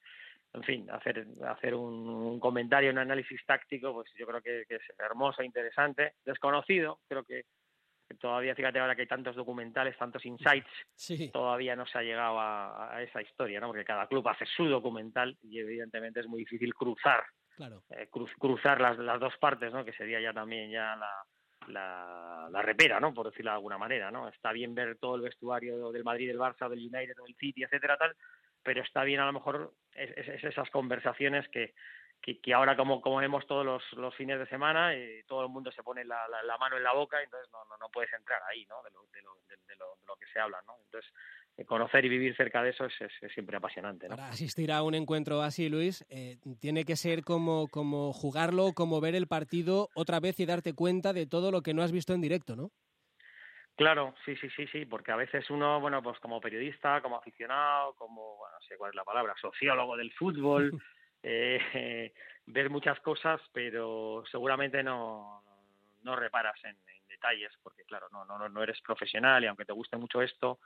[0.53, 5.43] en fin, hacer, hacer un, comentario, un análisis táctico, pues yo creo que, es hermoso,
[5.43, 7.45] interesante, desconocido, creo que
[8.19, 10.71] todavía, fíjate ahora que hay tantos documentales, tantos insights,
[11.33, 13.69] todavía no se ha llegado a, a, esa historia, ¿no?
[13.69, 17.23] Porque cada club hace su documental y evidentemente es muy difícil cruzar
[17.91, 18.09] eh,
[18.39, 19.85] cruzar las, las dos partes, ¿no?
[19.85, 20.97] Que sería ya también ya
[21.69, 23.13] la, la, repera, ¿no?
[23.13, 24.29] Por decirlo de alguna manera, ¿no?
[24.29, 27.97] Está bien ver todo el vestuario del Madrid, del Barça, del United, del City, etcétera,
[27.99, 28.17] tal,
[28.63, 31.75] pero está bien a lo mejor es, esas conversaciones que,
[32.21, 35.73] que, ahora como, como vemos todos los, los fines de semana, y todo el mundo
[35.73, 38.67] se pone la, la, mano en la boca, entonces no, no, no puedes entrar ahí,
[38.67, 38.83] ¿no?
[38.83, 40.77] De lo, de lo, de, lo, de lo que se habla, ¿no?
[40.85, 41.11] Entonces
[41.65, 42.93] conocer y vivir cerca de eso es,
[43.33, 44.09] siempre apasionante.
[44.09, 49.01] Para asistir a un encuentro así, Luis, eh, tiene que ser como, como jugarlo, como
[49.01, 52.15] ver el partido otra vez y darte cuenta de todo lo que no has visto
[52.15, 52.71] en directo, ¿no?
[53.81, 57.95] Claro, sí, sí, sí, sí, porque a veces uno, bueno, pues como periodista, como aficionado,
[57.95, 60.71] como, bueno, no sé cuál es la palabra, sociólogo del fútbol,
[61.23, 62.13] eh,
[62.45, 65.43] ver muchas cosas, pero seguramente no,
[66.03, 66.77] no reparas en,
[67.09, 70.59] detalles, porque claro, no, no, no eres profesional y aunque te guste mucho esto,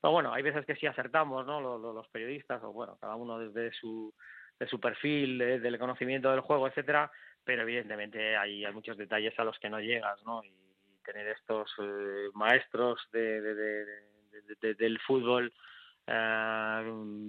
[0.00, 1.78] pero bueno, hay veces que sí acertamos, ¿no?
[1.78, 4.12] Los, periodistas, o bueno, cada uno desde su,
[4.58, 7.12] de su perfil, del conocimiento del juego, etcétera,
[7.44, 10.42] pero evidentemente hay, hay muchos detalles a los que no llegas, ¿no?
[10.42, 10.65] Y,
[11.06, 15.52] tener estos eh, maestros de, de, del fútbol
[16.06, 16.82] eh,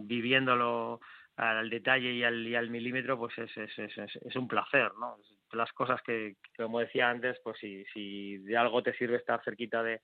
[0.04, 1.00] viviéndolo
[1.38, 5.18] al detalle y al, y al milímetro, pues es, es, es, es, un placer, ¿no?
[5.54, 9.84] Las cosas que, como decía antes, pues si, si de algo te sirve estar cerquita
[9.84, 10.02] de,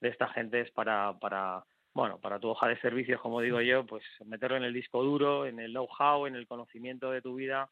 [0.00, 3.86] de esta gente es para, para, bueno, para tu hoja de servicios, como digo yo,
[3.86, 7.70] pues meterlo en el disco duro, en el know-how, en el conocimiento de tu vida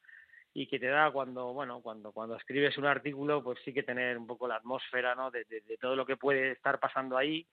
[0.55, 4.19] y que te da cuando, bueno, cuando, cuando escribes un artículo, pues sí que tener
[4.19, 5.31] un poco la atmósfera, ¿no?
[5.31, 7.47] De, de, todo lo que puede estar pasando ahí,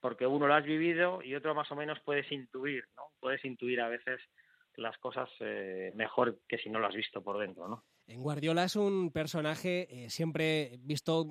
[0.00, 3.04] porque uno lo has vivido y otro más o menos puedes intuir, ¿no?
[3.20, 4.20] Puedes intuir a veces
[4.76, 7.84] las cosas eh, mejor que si no lo has visto por dentro, ¿no?
[8.06, 11.26] En Guardiola es un personaje eh, siempre visto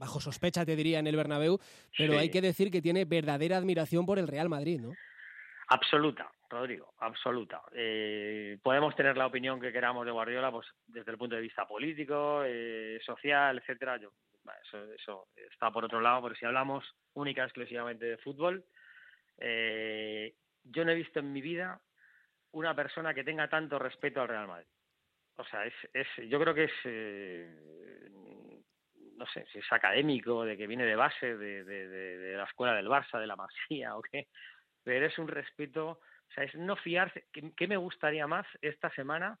[0.00, 1.58] bajo sospecha, te diría, en el Bernabéu,
[1.96, 4.92] pero hay que decir que tiene verdadera admiración por el Real Madrid, ¿no?
[5.72, 7.62] Absoluta, Rodrigo, absoluta.
[7.72, 11.64] Eh, podemos tener la opinión que queramos de Guardiola, pues desde el punto de vista
[11.64, 13.96] político, eh, social, etcétera.
[13.98, 14.10] Yo,
[14.64, 18.64] eso, eso, está por otro lado, pero si hablamos única exclusivamente de fútbol,
[19.38, 21.80] eh, yo no he visto en mi vida
[22.50, 24.66] una persona que tenga tanto respeto al Real Madrid.
[25.36, 28.10] O sea, es, es yo creo que es,
[29.16, 32.74] no sé, si es académico, de que viene de base, de, de, de la escuela
[32.74, 34.26] del Barça, de la Masía o qué
[34.82, 37.26] pero es un respeto, o sea, es no fiarse.
[37.32, 39.38] ¿Qué, me gustaría más esta semana?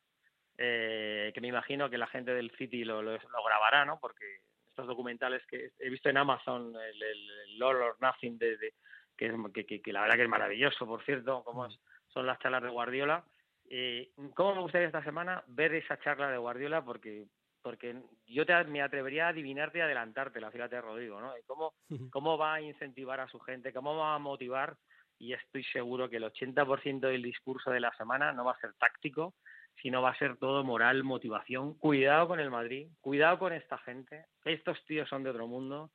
[0.58, 3.98] Eh, que me imagino que la gente del City lo, lo, grabará, ¿no?
[4.00, 8.74] Porque estos documentales que he visto en Amazon, el, el, Lord or Nothing, de,
[9.16, 9.34] que,
[9.66, 11.68] que, que, la verdad que es maravilloso, por cierto, como
[12.08, 13.24] son las charlas de Guardiola.
[13.68, 16.84] Eh, ¿Cómo me gustaría esta semana ver esa charla de Guardiola?
[16.84, 17.28] Porque
[17.62, 17.94] porque
[18.26, 21.32] yo te, me atrevería a adivinarte y adelantártela, fíjate, Rodrigo, ¿no?
[21.46, 21.74] ¿Cómo,
[22.12, 23.72] ¿Cómo va a incentivar a su gente?
[23.72, 24.76] ¿Cómo va a motivar
[25.20, 28.72] y estoy seguro que el 80% del discurso de la semana no va a ser
[28.74, 29.34] táctico,
[29.80, 31.74] sino va a ser todo moral, motivación.
[31.74, 34.24] Cuidado con el Madrid, cuidado con esta gente.
[34.44, 35.90] Estos tíos son de otro mundo.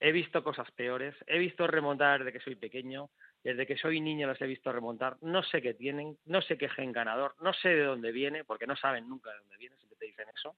[0.00, 3.10] He visto cosas peores, he visto remontar desde que soy pequeño,
[3.44, 5.18] desde que soy niño los he visto remontar.
[5.20, 8.66] No sé qué tienen, no sé qué gen ganador, no sé de dónde viene, porque
[8.66, 10.56] no saben nunca de dónde viene, siempre te dicen eso.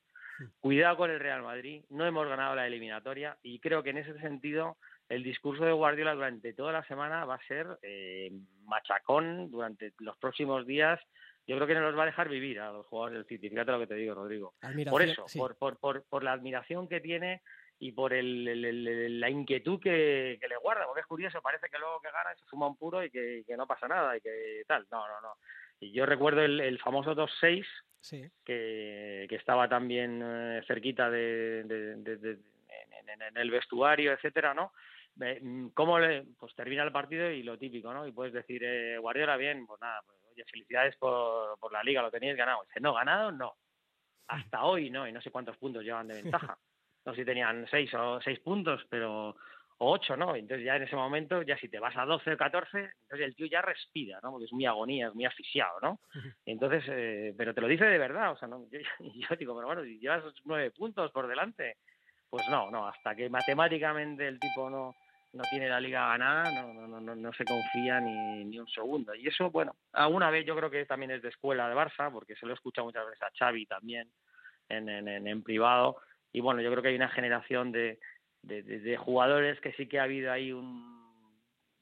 [0.61, 4.16] Cuidado con el Real Madrid, no hemos ganado la eliminatoria y creo que en ese
[4.20, 4.76] sentido
[5.12, 8.33] el discurso de Guardiola durante toda la semana va a ser eh,
[8.64, 10.98] machacón durante los próximos días.
[11.46, 13.51] Yo creo que no los va a dejar vivir a los jugadores del City.
[13.51, 14.55] Fíjate lo que te digo, Rodrigo.
[14.88, 17.42] Por eso, por, por, por, por, la admiración que tiene
[17.79, 22.11] y por el, la inquietud que, le guarda, porque es curioso, parece que luego que
[22.11, 24.87] gana se fuma un puro y que, no pasa nada y que tal.
[24.90, 25.35] No, no, no.
[25.79, 27.66] Y yo recuerdo el, famoso 2-6,
[28.46, 31.66] que, que, estaba también eh, cerquita de,
[33.20, 34.72] en, el vestuario, etcétera, ¿no?
[35.16, 38.07] Mm, ¿Cómo le, pues termina el partido y lo típico, ¿no?
[38.07, 42.03] Y puedes decir, eh, Guardiola, bien, pues nada, pues oye, felicidades por, por la liga,
[42.03, 42.62] lo teníais ganado.
[42.66, 43.55] Dice, no, ganado no.
[44.29, 46.57] Hasta hoy no, y no sé cuántos puntos llevan de ventaja.
[47.05, 49.35] No sé si tenían seis o seis puntos, pero
[49.79, 50.37] o ocho, ¿no?
[50.37, 53.35] Entonces ya en ese momento, ya si te vas a 12 o 14, entonces el
[53.35, 54.31] tío ya respira, ¿no?
[54.31, 55.98] Porque es muy agonía, es muy asfixiado, ¿no?
[56.46, 59.66] Entonces, eh, pero te lo dice de verdad, o sea, no, yo, yo digo, pero
[59.66, 61.79] bueno, si llevas nueve puntos por delante,
[62.31, 64.94] pues no, no, hasta que matemáticamente el tipo no,
[65.33, 69.14] no tiene la liga ganada, no, no, no, no se confía ni, ni un segundo.
[69.14, 72.37] Y eso, bueno, alguna vez yo creo que también es de escuela de Barça, porque
[72.37, 74.11] se lo he escuchado muchas veces a Xavi también
[74.68, 75.97] en, en, en privado.
[76.33, 77.99] Y bueno, yo creo que hay una generación de,
[78.42, 80.92] de, de, jugadores que sí que ha habido ahí un...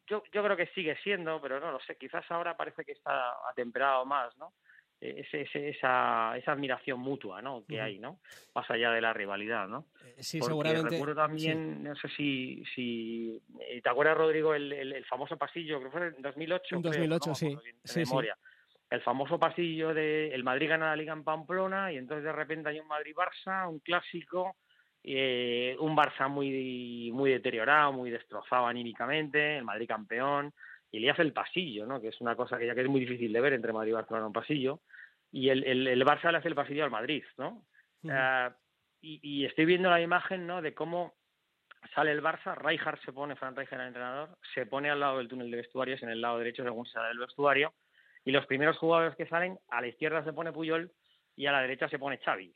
[0.06, 3.32] Yo, yo creo que sigue siendo, pero no lo sé, quizás ahora parece que está
[3.48, 4.52] atemperado más, ¿no?
[5.00, 7.64] Ese, esa, esa admiración mutua ¿no?
[7.66, 8.20] que hay, ¿no?
[8.54, 9.86] Más allá de la rivalidad, ¿no?
[10.04, 10.90] Eh, sí, seguramente.
[10.90, 13.42] Recuerdo también, no sé si, si...
[13.82, 16.76] ¿Te acuerdas, Rodrigo, el, el, famoso pasillo, creo que fue en 2008?
[16.76, 17.56] En 2008, sí.
[17.84, 18.36] sí, memoria.
[18.90, 22.68] El famoso pasillo de el Madrid gana la Liga en Pamplona y entonces de repente
[22.68, 24.56] hay un Madrid-Barça, un clásico,
[25.04, 30.52] eh, un Barça muy, muy deteriorado, muy destrozado anímicamente, el Madrid campeón,
[30.92, 32.00] y le hace el pasillo, ¿no?
[32.00, 33.94] que es una cosa que ya que es muy difícil de ver entre Madrid y
[33.94, 34.80] Barcelona un pasillo,
[35.32, 37.64] y el, el, el Barça le hace el pasillo al Madrid, ¿no?
[38.02, 38.50] Uh,
[39.00, 40.62] y, y, estoy viendo la imagen, ¿no?
[40.62, 41.14] De cómo
[41.94, 45.28] sale el Barça, Rijkaard se pone, Fran Rijkaard el entrenador, se pone al lado del
[45.28, 47.74] túnel de vestuarios, en el lado derecho según se sale del vestuario,
[48.24, 50.90] y los primeros jugadores que salen, a la izquierda se pone Puyol
[51.36, 52.52] y a la derecha se pone Xavi.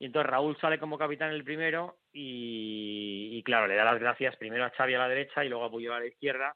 [0.00, 4.36] Y entonces Raúl sale como capitán el primero y, y claro, le da las gracias
[4.36, 6.54] primero a Xavi a la derecha y luego a Puyol a la izquierda,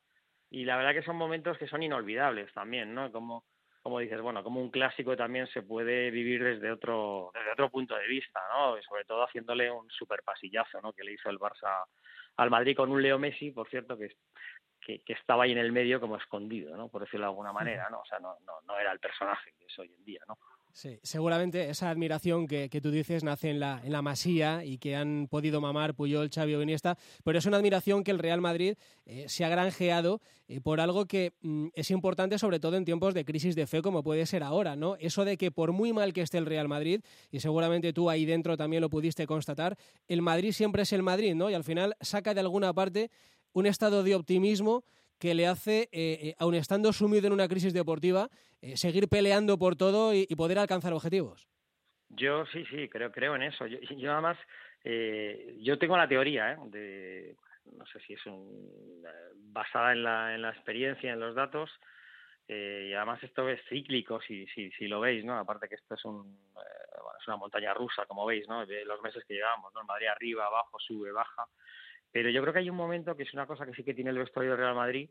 [0.49, 3.11] y la verdad que son momentos que son inolvidables también, ¿no?
[3.11, 3.45] Como,
[3.83, 7.97] como dices, bueno, como un clásico también se puede vivir desde otro, desde otro punto
[7.97, 8.79] de vista, ¿no?
[8.79, 10.93] Y sobre todo haciéndole un super pasillazo, ¿no?
[10.93, 11.85] Que le hizo el Barça
[12.37, 14.17] al Madrid con un Leo Messi, por cierto, que,
[14.81, 16.89] que, que, estaba ahí en el medio como escondido, ¿no?
[16.89, 18.01] Por decirlo de alguna manera, ¿no?
[18.01, 20.39] O sea, no, no, no era el personaje que es hoy en día, ¿no?
[20.75, 24.79] Sí, seguramente esa admiración que, que, tú dices nace en la, en la masía y
[24.79, 28.41] que han podido mamar Puyol, Xavi o Iniesta, pero es una admiración que el Real
[28.41, 32.87] Madrid eh, se ha granjeado eh, por algo que mm, es importante sobre todo en
[32.87, 34.97] tiempos de crisis de fe como puede ser ahora, ¿no?
[34.99, 38.25] Eso de que por muy mal que esté el Real Madrid, y seguramente tú ahí
[38.25, 39.77] dentro también lo pudiste constatar,
[40.09, 41.51] el Madrid siempre es el Madrid, ¿no?
[41.51, 43.11] Y al final saca de alguna parte
[43.53, 44.85] un estado de optimismo
[45.23, 48.29] que le hace, eh, aun estando sumido en una crisis deportiva,
[48.75, 51.49] seguir peleando por todo y, poder alcanzar objetivos.
[52.11, 53.67] Yo sí, sí, creo, creo en eso.
[53.67, 54.37] Yo, yo además,
[55.61, 57.37] yo tengo la teoría de,
[57.79, 59.03] no sé si es un,
[59.53, 61.71] basada en la, en la experiencia, en los datos,
[62.49, 65.39] eh, y además esto es cíclico, si, si, si lo veis, ¿no?
[65.39, 68.67] Aparte que esto es, un, eh, es una montaña rusa, como veis, ¿no?
[68.67, 69.85] De los meses que llevamos, ¿no?
[69.85, 71.47] Madrid arriba, abajo, sube, baja.
[72.13, 74.11] Pero yo creo que hay un momento que es una cosa que sí que tiene
[74.11, 75.09] el vestuario del Real Madrid,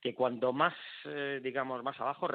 [0.00, 2.26] que cuanto más, eh, digamos, más abajo,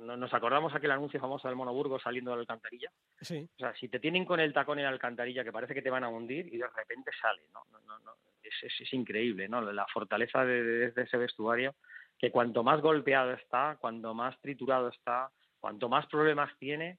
[0.00, 2.90] nos acordamos aquel anuncio famoso del Monoburgo saliendo de la alcantarilla.
[3.20, 3.48] Sí.
[3.56, 5.90] O sea, si te tienen con el tacón en la alcantarilla que parece que te
[5.90, 7.64] van a hundir y de repente sale, ¿no?
[7.70, 8.12] no, no,
[8.42, 9.60] es, es, increíble, ¿no?
[9.72, 11.74] La fortaleza de, de, ese vestuario,
[12.16, 16.98] que cuanto más golpeado está, cuanto más triturado está, cuanto más problemas tiene,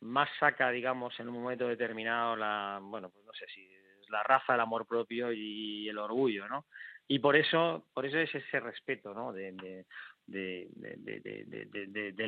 [0.00, 4.22] más saca, digamos, en un momento determinado la, bueno, pues no sé si es la
[4.22, 6.66] raza, el amor propio y el orgullo, ¿no?
[7.08, 9.32] y por eso por eso es ese respeto ¿no?
[9.32, 9.84] de,
[10.26, 10.66] del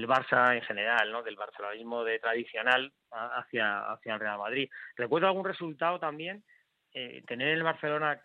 [0.08, 5.44] Barça en general no del barcelonismo de tradicional hacia hacia el Real Madrid recuerdo algún
[5.44, 6.44] resultado también
[6.92, 8.20] eh, tener el Barcelona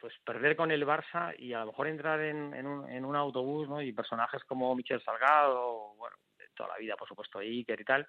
[0.00, 3.16] pues perder con el Barça y a lo mejor entrar en, en, un, en un
[3.16, 3.82] autobús ¿no?
[3.82, 6.16] y personajes como Michel Salgado bueno
[6.54, 8.06] toda la vida por supuesto Iker y tal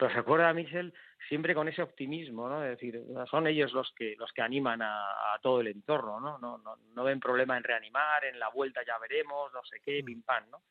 [0.00, 0.94] pero se acuerda a Michel
[1.28, 2.64] siempre con ese optimismo, ¿no?
[2.64, 6.38] Es decir, son ellos los que los que animan a, todo el entorno, ¿no?
[6.38, 6.76] No, ¿no?
[6.94, 10.06] no ven problema en reanimar, en la vuelta ya veremos, no sé qué, mm.
[10.06, 10.62] pim pam, ¿no?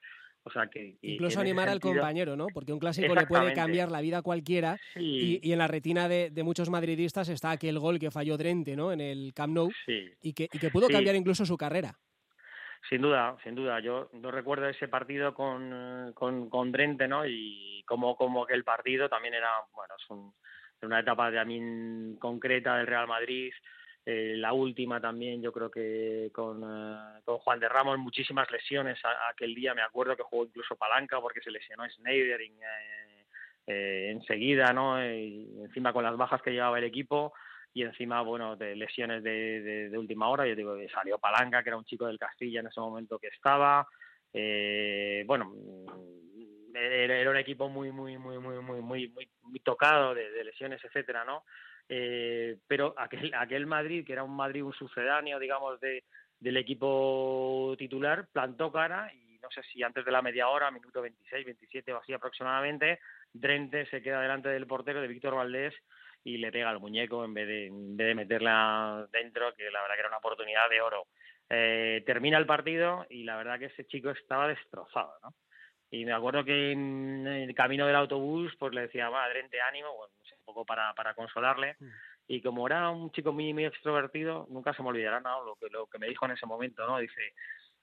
[0.42, 2.48] O sea que incluso animar al compañero, ¿no?
[2.52, 6.32] Porque un clásico le puede cambiar la vida a cualquiera y, en la retina de,
[6.44, 8.92] muchos madridistas está aquel gol que falló Drente, ¿no?
[8.92, 9.70] En el Camp Nou
[10.22, 12.00] y, que, y que pudo cambiar incluso su carrera.
[12.88, 13.80] Sin duda, sin duda.
[13.80, 17.26] Yo no recuerdo ese partido con, con, con Drente, ¿no?
[17.26, 22.88] Y como, como que el partido también era, bueno, es una etapa también concreta del
[22.88, 23.52] Real Madrid.
[24.06, 28.98] Eh, la última también, yo creo que con, eh, con Juan de Ramos, muchísimas lesiones
[29.30, 29.76] aquel día.
[29.76, 33.26] Me acuerdo que jugó incluso palanca porque se lesionó eh,
[33.68, 35.04] eh, enseguida, ¿no?
[35.04, 37.34] Y encima con las bajas que llevaba el equipo
[37.74, 41.78] y encima, bueno, de lesiones de, de, última hora, yo digo, salió Palanca, que era
[41.78, 43.88] un chico del Castilla en ese momento que estaba,
[44.34, 45.54] eh, bueno,
[46.74, 51.44] era, un equipo muy, muy, muy, muy, muy, muy, muy, tocado de, lesiones, etcétera, ¿no?
[51.88, 56.04] Eh, pero aquel, aquel Madrid, que era un Madrid, un sucedáneo, digamos, de,
[56.40, 61.02] del equipo titular, plantó cara y no sé si antes de la media hora, minuto
[61.02, 63.00] 26, 27 o así aproximadamente,
[63.34, 65.74] Drente se queda delante del portero de Víctor Valdés
[66.24, 69.82] y le pega al muñeco en vez de, en vez de meterla dentro, que la
[69.82, 71.08] verdad que era una oportunidad de oro.
[71.50, 75.34] Eh, termina el partido y la verdad que ese chico estaba destrozado, ¿no?
[75.92, 79.96] Y me acuerdo que en el camino del autobús pues le decía, va, adrente, ánimo,
[79.96, 81.76] bueno, un poco para, para consolarle.
[81.80, 81.88] Mm.
[82.28, 85.44] Y como era un chico muy, muy extrovertido, nunca se me olvidará ¿no?
[85.44, 87.00] lo, que, lo que me dijo en ese momento, ¿no?
[87.00, 87.34] Dice,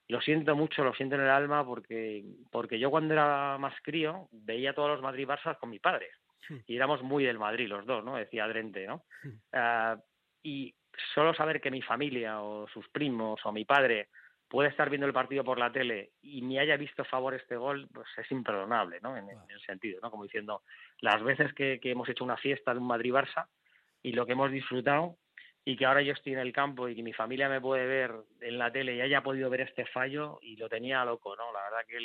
[0.07, 4.29] lo siento mucho, lo siento en el alma, porque, porque yo cuando era más crío
[4.31, 6.11] veía todos los Madrid-Barça con mi padre.
[6.49, 6.57] Hmm.
[6.65, 8.15] y éramos muy del Madrid los dos, ¿no?
[8.15, 9.03] Decía Drente, ¿no?
[9.23, 9.29] Hmm.
[9.53, 9.97] Ah,
[10.43, 10.73] y
[11.13, 14.09] solo saber que mi familia o sus primos o mi padre
[14.47, 17.57] puede estar viendo el partido por la tele y me haya visto a favor este
[17.57, 19.17] gol, pues es imperdonable, ¿no?
[19.17, 20.09] En, el sentido, ¿no?
[20.09, 20.61] Como diciendo,
[21.01, 23.47] las veces que, hemos hecho una fiesta de un Madrid-Barça
[24.01, 25.17] y lo que hemos disfrutado
[25.65, 28.13] y que ahora yo estoy en el campo y que mi familia me puede ver
[28.39, 31.51] en la tele y haya podido ver este fallo y lo tenía loco, ¿no?
[31.51, 31.99] La verdad que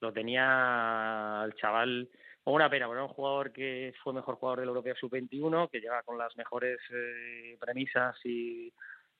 [0.00, 2.08] lo tenía el chaval
[2.44, 6.18] una pena, bueno, un jugador que fue mejor jugador del Europeo Sub-21, que llega con
[6.18, 8.72] las mejores eh, premisas y,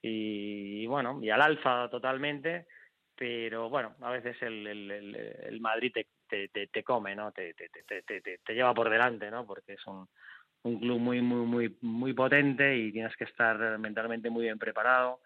[0.03, 2.67] y, bueno, y al alfa totalmente,
[3.15, 5.93] pero bueno, a veces el, Madrid
[6.29, 7.33] te, te, te, come, ¿no?
[7.33, 9.47] Te, te, te, te, lleva por delante, ¿no?
[9.47, 10.09] Porque es un,
[10.63, 15.21] un club muy, muy, muy, muy potente y tienes que estar mentalmente muy bien preparado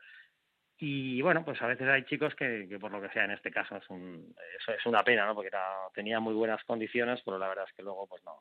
[0.79, 3.51] y bueno, pues a veces hay chicos que, que por lo que sea, en este
[3.51, 4.35] caso es, un,
[4.67, 5.35] es, una pena, ¿no?
[5.35, 8.35] Porque era, tenía muy buenas condiciones, pero la verdad es que luego pues no,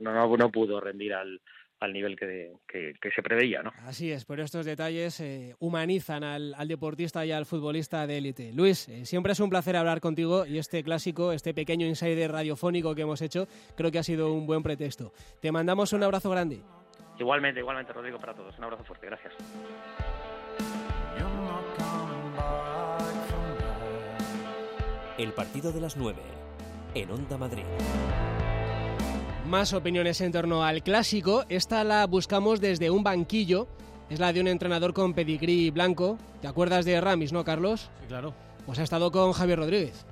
[0.00, 1.40] no, no, no pudo rendir al,
[1.80, 3.62] al nivel que, que, se preveía.
[3.62, 3.72] ¿no?
[3.84, 8.52] Así es, por estos detalles eh, humanizan al, al, deportista y al futbolista de élite.
[8.52, 12.94] Luis, eh, siempre es un placer hablar contigo y este clásico, este pequeño insider radiofónico
[12.94, 15.12] que hemos hecho, creo que ha sido un buen pretexto.
[15.40, 16.60] Te mandamos un abrazo grande.
[17.18, 18.58] Igualmente, igualmente, Rodrigo, para todos.
[18.58, 19.34] Un abrazo fuerte, gracias.
[25.16, 26.20] El partido de las 9
[26.94, 27.62] en Onda Madrid.
[29.46, 31.44] Más opiniones en torno al clásico.
[31.48, 33.68] Esta la buscamos desde un banquillo.
[34.10, 36.18] Es la de un entrenador con pedigrí blanco.
[36.42, 37.90] ¿Te acuerdas de Ramis, no, Carlos?
[38.00, 38.34] Sí, claro.
[38.66, 40.04] Pues ha estado con Javier Rodríguez.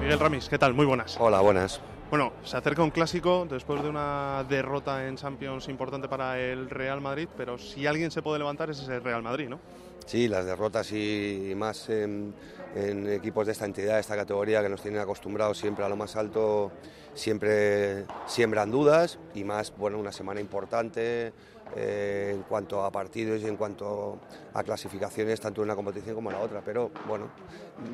[0.00, 0.74] Miguel Ramis, ¿qué tal?
[0.74, 1.16] Muy buenas.
[1.20, 1.80] Hola, buenas.
[2.10, 7.00] Bueno, se acerca un clásico después de una derrota en Champions importante para el Real
[7.00, 9.60] Madrid, pero si alguien se puede levantar es ese Real Madrid, ¿no?
[10.06, 12.32] Sí, las derrotas y más en,
[12.74, 16.16] equipos de esta entidad, de esta categoría, que nos tienen acostumbrados siempre a lo más
[16.16, 16.72] alto,
[17.14, 21.32] siempre siembran dudas y más, bueno, una semana importante
[21.74, 24.18] eh, en cuanto a partidos y en cuanto
[24.54, 26.62] a clasificaciones, tanto en una competición como en la otra.
[26.64, 27.28] Pero bueno,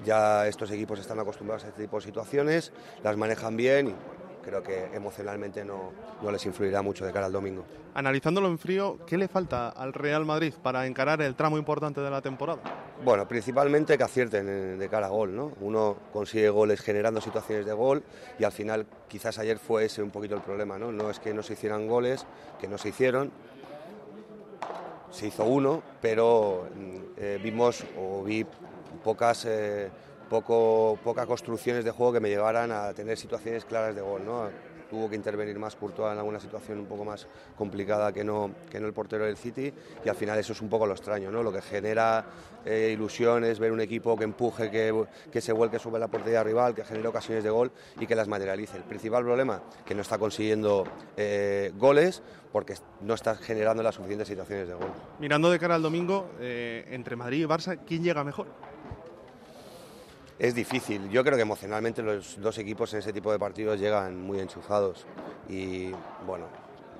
[0.04, 3.94] ya estos equipos están acostumbrados a este tipo de situaciones, las manejan bien y
[4.42, 7.64] creo que emocionalmente no, no les influirá mucho de cara al domingo.
[7.94, 12.10] Analizándolo en frío, ¿qué le falta al Real Madrid para encarar el tramo importante de
[12.10, 12.60] la temporada?
[13.04, 15.52] Bueno, principalmente que acierten de cara a gol, ¿no?
[15.60, 18.02] Uno consigue goles generando situaciones de gol
[18.38, 20.92] y al final quizás ayer fue ese un poquito el problema, ¿no?
[20.92, 22.26] No es que no se hicieran goles,
[22.60, 23.30] que no se hicieron,
[25.10, 28.46] se hizo uno, pero mm, eh, vimos o vi
[29.04, 29.90] pocas eh,
[30.32, 34.24] poco, pocas construcciones de juego que me llevaran a tener situaciones claras de gol.
[34.24, 34.48] ¿no?
[34.88, 38.80] Tuvo que intervenir más Courtois en alguna situación un poco más complicada que no, que
[38.80, 39.72] no el portero del City
[40.02, 41.30] y al final eso es un poco lo extraño.
[41.30, 41.42] ¿no?
[41.42, 42.24] Lo que genera
[42.64, 46.74] eh, ilusiones, ver un equipo que empuje, que, que se vuelque sobre la portería rival,
[46.74, 47.70] que genere ocasiones de gol
[48.00, 48.78] y que las materialice.
[48.78, 54.28] El principal problema, que no está consiguiendo eh, goles porque no está generando las suficientes
[54.28, 54.92] situaciones de gol.
[55.18, 58.46] Mirando de cara al domingo, eh, entre Madrid y Barça, ¿quién llega mejor?
[60.42, 61.08] Es difícil.
[61.08, 65.06] Yo creo que emocionalmente los dos equipos en ese tipo de partidos llegan muy enchufados
[65.48, 65.92] y
[66.26, 66.46] bueno,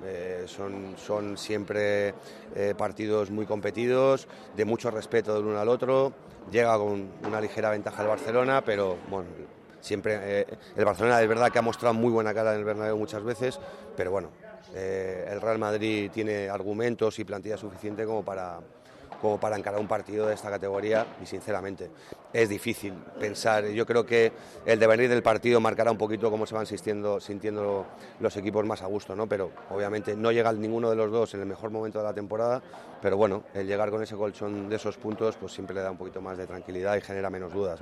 [0.05, 2.13] eh, son, son siempre
[2.55, 6.13] eh, partidos muy competidos, de mucho respeto del uno al otro.
[6.53, 9.27] Llega con una ligera ventaja el Barcelona, pero bueno,
[9.81, 12.97] siempre eh, el Barcelona es verdad que ha mostrado muy buena cara en el Bernabéu
[12.97, 13.59] muchas veces,
[13.97, 14.29] pero bueno,
[14.73, 18.61] el Real Madrid tiene argumentos y plantilla suficiente como para
[19.23, 21.89] como para encarar un partido de esta categoría y sinceramente
[22.33, 23.65] es difícil pensar.
[23.69, 24.33] Yo creo que
[24.65, 27.85] el devenir del partido marcará un poquito cómo se van sintiendo,
[28.19, 29.25] los equipos más a gusto, ¿no?
[29.25, 32.61] Pero obviamente no llega ninguno de los dos en el mejor momento de la temporada,
[33.01, 35.97] pero bueno, el llegar con ese colchón de esos puntos pues siempre le da un
[35.97, 37.79] poquito más de tranquilidad y genera menos dudas.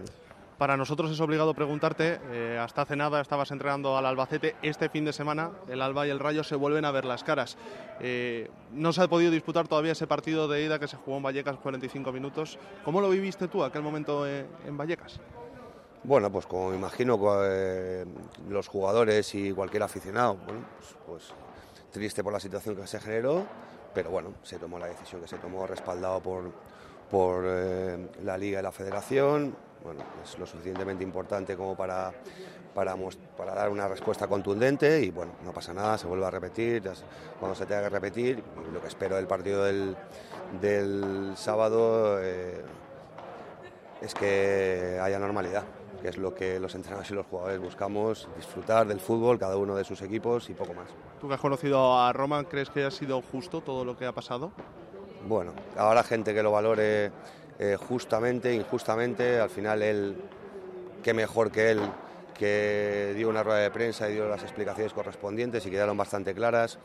[0.62, 5.04] Para nosotros es obligado preguntarte, eh, hasta hace nada estabas entrenando al Albacete, este fin
[5.04, 7.58] de semana el Alba y el Rayo se vuelven a ver las caras.
[8.00, 11.24] Eh, no se ha podido disputar todavía ese partido de ida que se jugó en
[11.24, 12.60] Vallecas 45 minutos.
[12.86, 15.20] ¿Cómo lo viviste tú aquel momento eh, en Vallecas?
[16.04, 17.18] Bueno, pues como me imagino
[18.48, 21.34] los jugadores y cualquier aficionado, bueno, pues, pues,
[21.92, 23.48] triste por la situación que se generó,
[23.96, 26.52] pero bueno, se tomó la decisión que se tomó respaldado por,
[27.10, 27.46] por
[28.24, 32.12] la Liga y la Federación bueno, es lo suficientemente importante como para,
[32.74, 32.96] para,
[33.38, 36.84] para, dar una respuesta contundente y bueno, no pasa nada, se vuelve a repetir
[37.40, 38.44] cuando se tenga que repetir.
[38.72, 39.96] Lo que espero del partido del,
[40.62, 42.62] del sábado eh,
[44.02, 45.64] es que haya normalidad,
[46.02, 49.76] que es lo que los entrenadores y los jugadores buscamos, disfrutar del fútbol, cada uno
[49.76, 50.90] de sus equipos y poco más.
[51.20, 54.12] ¿Tú que has conocido a Roma, crees que ha sido justo todo lo que ha
[54.12, 54.52] pasado?
[55.28, 57.12] Bueno, habrá gente que lo valore
[57.60, 60.16] eh, justamente, injustamente, al final él,
[61.04, 61.82] qué mejor que él,
[62.38, 66.80] que dio una rueda de prensa y dio las explicaciones correspondientes y quedaron bastante claras.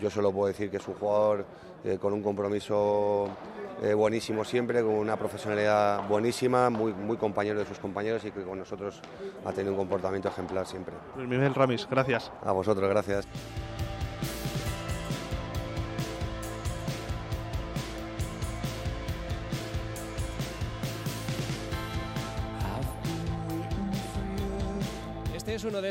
[0.00, 1.44] Yo solo puedo decir que es un jugador
[1.84, 3.28] eh, con un compromiso
[3.82, 8.42] eh, buenísimo siempre, con una profesionalidad buenísima, muy, muy compañero de sus compañeros y que
[8.42, 9.02] con nosotros
[9.44, 10.94] ha tenido un comportamiento ejemplar siempre.
[11.16, 12.30] Luis Miguel Ramis, gracias.
[12.42, 13.26] A vosotros, gracias.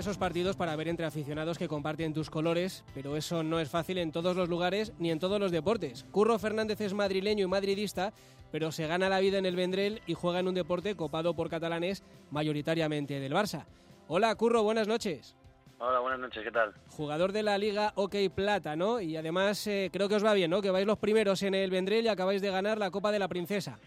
[0.02, 4.00] Esos partidos para ver entre aficionados que comparten tus colores, pero eso no es fácil
[4.00, 6.06] en todos los lugares ni en todos los deportes.
[6.10, 8.12] Curro Fernández es madrileño y madridista,
[8.52, 11.52] pero se gana la vida en el Vendrell y juega en un deporte copado por
[11.52, 13.68] catalanes, mayoritariamente del Barça.
[14.08, 15.38] Hola, Curro, buenas noches.
[15.78, 16.74] Hola, buenas noches, ¿qué tal?
[16.90, 19.02] Jugador de la Liga OK Plata, ¿no?
[19.02, 20.64] Y además eh, creo que os va bien, ¿no?
[20.64, 23.28] Que vais los primeros en el Vendrell y acabáis de ganar la Copa de la
[23.28, 23.78] Princesa.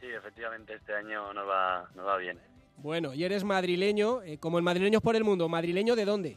[0.00, 2.38] Sí, efectivamente, este año nos va, nos va bien.
[2.86, 5.48] Bueno, y eres madrileño, eh, como el madrileño por el mundo.
[5.48, 6.36] ¿Madrileño de dónde?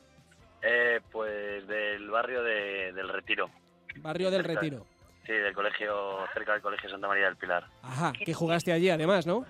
[0.63, 3.51] Eh, pues del barrio de, del Retiro.
[3.97, 4.83] Barrio del Retiro.
[5.27, 7.67] Sí, del colegio, cerca del colegio Santa María del Pilar.
[7.83, 9.45] Ajá, que jugaste allí además, ¿no?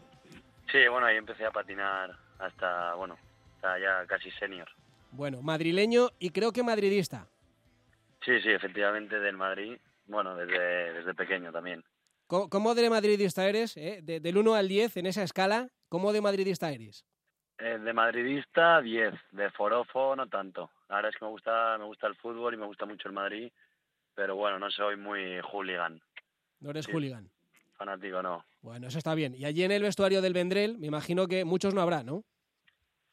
[0.69, 3.17] Sí, bueno, ahí empecé a patinar hasta, bueno,
[3.55, 4.67] hasta ya casi senior.
[5.11, 7.27] Bueno, madrileño y creo que madridista.
[8.25, 11.81] Sí, sí, efectivamente del Madrid, bueno, desde, desde pequeño también.
[12.27, 13.77] ¿Cómo, de madridista eres?
[13.77, 14.01] Eh?
[14.03, 17.03] del 1 al 10 en esa escala, ¿Cómo de madridista eres?
[17.57, 20.71] Eh, de madridista 10, de forofo no tanto.
[20.87, 23.13] La verdad es que me gusta, me gusta el fútbol y me gusta mucho el
[23.13, 23.51] Madrid,
[24.15, 25.99] pero bueno, no soy muy hooligan.
[26.61, 27.29] ¿No eres hooligan?
[27.75, 28.45] Fanático, no.
[28.61, 29.35] Bueno, eso está bien.
[29.35, 32.23] Y allí en el vestuario del Vendrell, me imagino que muchos no habrá, ¿no?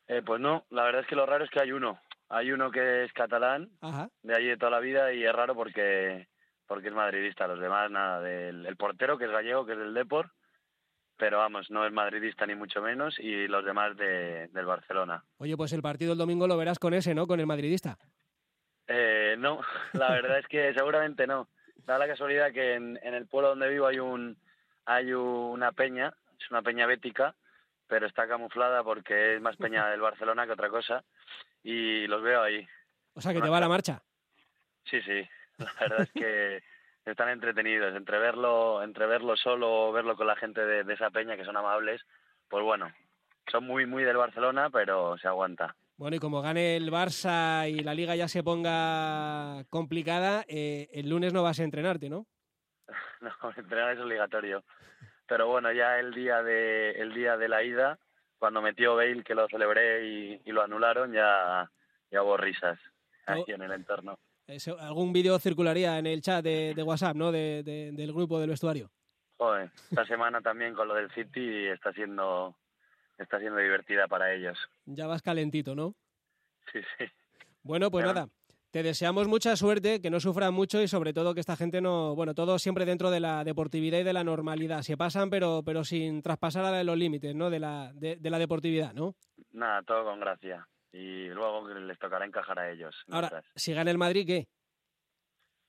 [0.09, 1.99] Eh, pues no, la verdad es que lo raro es que hay uno.
[2.29, 3.71] Hay uno que es catalán,
[4.23, 6.29] de allí de toda la vida, y es raro porque
[6.67, 7.47] porque es madridista.
[7.47, 8.21] Los demás, nada.
[8.21, 10.31] Del, el portero, que es gallego, que es del Deport,
[11.17, 15.25] pero vamos, no es madridista ni mucho menos y los demás de, del Barcelona.
[15.39, 17.27] Oye, pues el partido el domingo lo verás con ese, ¿no?
[17.27, 17.99] Con el madridista.
[18.87, 19.61] Eh, no,
[19.95, 21.49] la verdad es que seguramente no.
[21.85, 24.37] Da la casualidad que en, en, el pueblo donde vivo hay un
[24.85, 27.35] hay una peña, es una peña bética,
[27.87, 31.05] pero está camuflada porque es más peña del Barcelona que otra cosa
[31.63, 32.67] y los veo ahí.
[33.15, 34.03] O sea, que te va la marcha.
[34.85, 35.29] Sí, sí.
[35.59, 36.63] La verdad es que
[37.11, 37.95] están entretenidos.
[37.95, 41.45] Entre verlo, entre verlo solo o verlo con la gente de, de, esa peña, que
[41.45, 42.03] son amables,
[42.49, 42.93] pues bueno,
[43.51, 45.75] son muy, muy del Barcelona, pero se aguanta.
[45.97, 51.09] Bueno, y como gane el Barça y la liga ya se ponga complicada, eh, el
[51.09, 52.27] lunes no vas a entrenarte, ¿no?
[53.21, 54.65] no, entrenar es obligatorio.
[55.27, 57.99] Pero bueno, ya el día de, el día de la ida,
[58.39, 61.71] cuando metió Bale, que lo celebré y, y lo anularon, ya,
[62.11, 62.79] ya hubo risas
[63.27, 64.19] aquí en el entorno.
[64.79, 67.33] Algún vídeo circularía en el chat de, de WhatsApp, ¿no?
[67.33, 68.91] De, de, del grupo del vestuario.
[69.39, 72.57] Joder, esta semana también con lo del City está siendo
[73.19, 74.59] está siendo divertida para ellos.
[74.87, 75.95] Ya vas calentito, ¿no?
[76.73, 77.05] Sí, sí.
[77.63, 78.29] Bueno, pues nada,
[78.71, 82.15] te deseamos mucha suerte, que no sufran mucho y sobre todo que esta gente no,
[82.15, 84.83] bueno, todo siempre dentro de la deportividad y de la normalidad.
[84.83, 87.51] Se pasan, pero pero sin traspasar a los límites, ¿no?
[87.51, 89.15] De la de, de la deportividad, ¿no?
[89.53, 92.95] Nada, todo con gracia y luego les tocará encajar a ellos.
[93.11, 93.53] Ahora, mientras.
[93.55, 94.47] si gana el Madrid, ¿qué?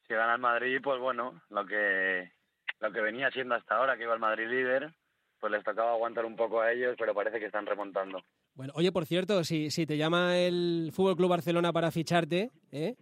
[0.08, 2.32] Si gana el Madrid, pues bueno, lo que
[2.80, 4.94] lo que venía siendo hasta ahora, que iba el Madrid líder,
[5.40, 8.22] pues les tocaba aguantar un poco a ellos, pero parece que están remontando.
[8.54, 12.96] Bueno, oye, por cierto, si, si te llama el Fútbol Club Barcelona para ficharte, ¿eh?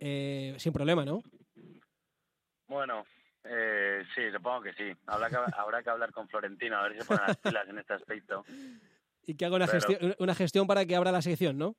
[0.00, 1.22] Eh, sin problema, ¿no?
[2.68, 3.04] Bueno,
[3.44, 4.92] eh, sí, supongo que sí.
[5.06, 7.78] Habrá que, habrá que hablar con Florentino, a ver si se ponen las pilas en
[7.78, 8.44] este aspecto.
[9.26, 11.76] Y que haga una, gestión, una gestión para que abra la sección, ¿no?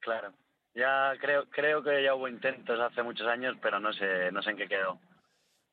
[0.00, 0.32] Claro.
[0.74, 4.50] Ya creo, creo que ya hubo intentos hace muchos años, pero no sé, no sé
[4.50, 4.98] en qué quedó.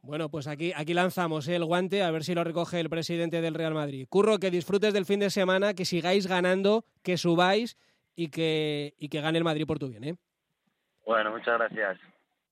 [0.03, 3.53] Bueno, pues aquí, aquí lanzamos el guante a ver si lo recoge el presidente del
[3.53, 4.07] Real Madrid.
[4.09, 7.77] Curro, que disfrutes del fin de semana, que sigáis ganando, que subáis
[8.15, 10.15] y que, y que gane el Madrid por tu bien, ¿eh?
[11.05, 11.99] Bueno, muchas gracias.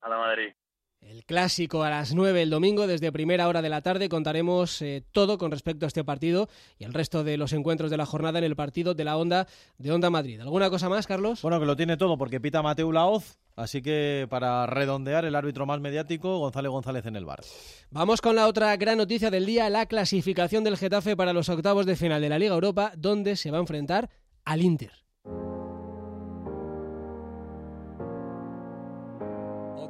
[0.02, 0.54] A la Madrid.
[1.02, 5.04] El clásico a las 9 el domingo, desde primera hora de la tarde, contaremos eh,
[5.12, 8.40] todo con respecto a este partido y el resto de los encuentros de la jornada
[8.40, 9.48] en el partido de la Onda
[9.78, 10.42] de Onda Madrid.
[10.42, 11.42] ¿Alguna cosa más, Carlos?
[11.42, 15.66] Bueno, que lo tiene todo porque pita Mateu Laoz, así que para redondear el árbitro
[15.66, 17.40] más mediático, González González en el bar.
[17.92, 21.86] Vamos con la otra gran noticia del día, la clasificación del Getafe para los octavos
[21.86, 24.10] de final de la Liga Europa, donde se va a enfrentar
[24.44, 24.92] al Inter.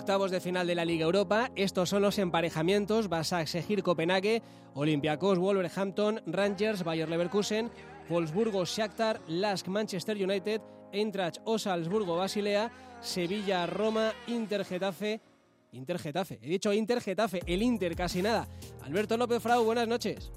[0.09, 1.51] Octavos de final de la Liga Europa.
[1.55, 4.41] Estos son los emparejamientos: Basak, Segir, Copenhague,
[4.73, 7.69] Olympiacos, Wolverhampton, Rangers, Bayer Leverkusen,
[8.09, 15.21] Wolfsburgo, Shakhtar, Lask, Manchester United, Eintracht, Osalzburgo, Basilea, Sevilla, Roma, Inter, Getafe.
[15.73, 18.47] Inter Getafe, he dicho Inter Getafe, el Inter casi nada.
[18.81, 20.31] Alberto López Frau, buenas noches.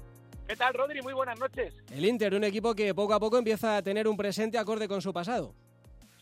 [0.47, 1.01] ¿Qué tal, Rodri?
[1.01, 1.73] Muy buenas noches.
[1.89, 5.01] El Inter, un equipo que poco a poco empieza a tener un presente acorde con
[5.01, 5.55] su pasado.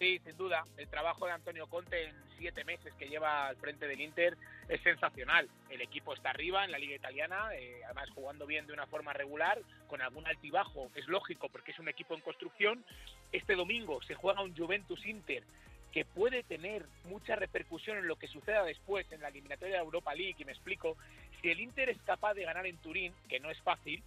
[0.02, 0.66] Sí, sin duda.
[0.78, 4.36] El trabajo de Antonio Conte en siete meses que lleva al frente del Inter
[4.68, 5.48] es sensacional.
[5.70, 9.14] El equipo está arriba en la liga italiana, eh, además jugando bien de una forma
[9.14, 12.84] regular, con algún altibajo, es lógico porque es un equipo en construcción.
[13.32, 15.44] Este domingo se juega un Juventus Inter
[15.92, 20.16] que puede tener mucha repercusión en lo que suceda después en la eliminatoria de Europa
[20.16, 20.98] League, y me explico,
[21.44, 24.02] si el Inter es capaz de ganar en Turín, que no es fácil,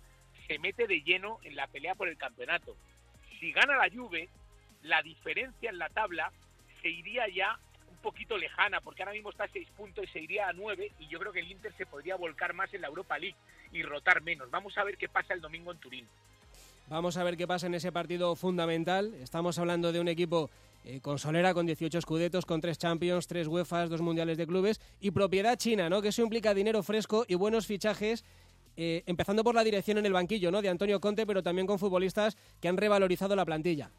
[0.49, 2.77] se mete de lleno en la pelea por el campeonato.
[3.39, 4.29] Si gana la Juve,
[4.85, 6.31] la diferencia en la tabla
[6.81, 7.59] se iría ya
[7.91, 10.93] un poquito lejana, porque ahora mismo está a 6 puntos y se iría a 9,
[11.01, 13.37] y yo creo que el Inter se podría volcar más en la Europa League
[13.73, 14.51] y rotar menos.
[14.51, 16.07] Vamos a ver qué pasa el domingo en Turín.
[16.89, 19.15] Vamos a ver qué pasa en ese partido fundamental.
[19.15, 20.51] Estamos hablando de un equipo
[20.85, 24.83] eh, con Solera, con 18 escudetos, con 3 Champions, 3 UEFA, 2 Mundiales de Clubes
[25.01, 26.03] y propiedad china, ¿no?
[26.03, 28.23] Que eso implica dinero fresco y buenos fichajes.
[28.77, 30.61] Eh, empezando por la dirección en el banquillo, ¿no?
[30.61, 33.91] De Antonio Conte, pero también con futbolistas que han revalorizado la plantilla.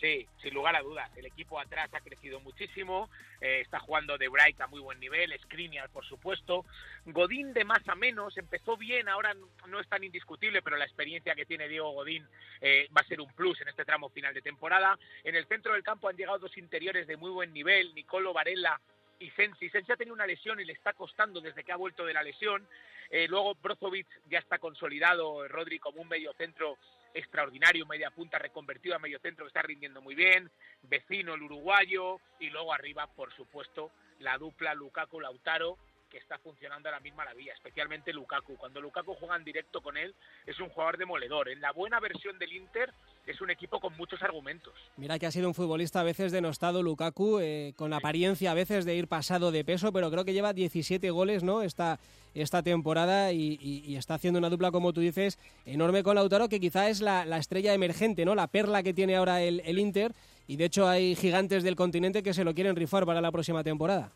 [0.00, 1.10] Sí, sin lugar a dudas.
[1.16, 3.08] El equipo atrás ha crecido muchísimo.
[3.40, 5.32] Eh, está jugando de Bright a muy buen nivel.
[5.42, 6.64] Skriniar, por supuesto.
[7.06, 8.36] Godín de más a menos.
[8.36, 9.34] Empezó bien, ahora
[9.68, 12.26] no es tan indiscutible, pero la experiencia que tiene Diego Godín
[12.60, 14.98] eh, va a ser un plus en este tramo final de temporada.
[15.22, 17.94] En el centro del campo han llegado dos interiores de muy buen nivel.
[17.94, 18.80] Nicolo Varela
[19.20, 19.70] y Sensi.
[19.70, 22.22] Sensi ha tenido una lesión y le está costando desde que ha vuelto de la
[22.22, 22.66] lesión.
[23.10, 26.78] Eh, luego Brozovic ya está consolidado, Rodri como un medio centro
[27.14, 30.50] extraordinario, media punta reconvertido a medio centro que está rindiendo muy bien,
[30.82, 35.78] vecino el uruguayo y luego arriba, por supuesto, la dupla Lukaku-Lautaro
[36.14, 38.56] que está funcionando a la misma la vía, especialmente Lukaku.
[38.56, 40.14] Cuando Lukaku juega en directo con él,
[40.46, 41.48] es un jugador demoledor.
[41.48, 42.94] En la buena versión del Inter,
[43.26, 44.74] es un equipo con muchos argumentos.
[44.96, 48.84] Mira que ha sido un futbolista a veces denostado Lukaku, eh, con apariencia a veces
[48.84, 51.62] de ir pasado de peso, pero creo que lleva 17 goles ¿no?
[51.62, 51.98] esta,
[52.34, 56.88] esta temporada y, está haciendo una dupla, como tú dices, enorme con Lautaro, que quizá
[56.88, 58.34] es la, estrella emergente, ¿no?
[58.34, 60.12] la perla que tiene ahora el, el Inter,
[60.46, 63.64] y de hecho hay gigantes del continente que se lo quieren rifar para la próxima
[63.64, 64.12] temporada.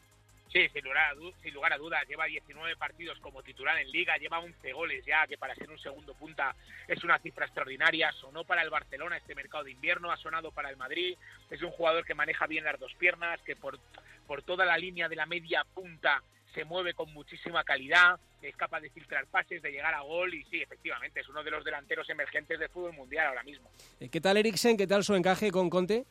[0.53, 4.17] Sí, sin lugar, a, sin lugar a dudas, lleva 19 partidos como titular en Liga,
[4.17, 6.55] lleva 11 goles ya, que para ser un segundo punta
[6.87, 8.11] es una cifra extraordinaria.
[8.13, 11.17] Sonó para el Barcelona este mercado de invierno, ha sonado para el Madrid.
[11.51, 13.79] Es un jugador que maneja bien las dos piernas, que por,
[14.27, 16.23] por toda la línea de la media punta
[16.55, 20.45] se mueve con muchísima calidad, es capaz de filtrar pases, de llegar a gol y
[20.45, 23.71] sí, efectivamente, es uno de los delanteros emergentes del fútbol mundial ahora mismo.
[24.01, 24.77] Eh, ¿Qué tal Eriksen?
[24.77, 26.05] ¿Qué tal su encaje con Conte?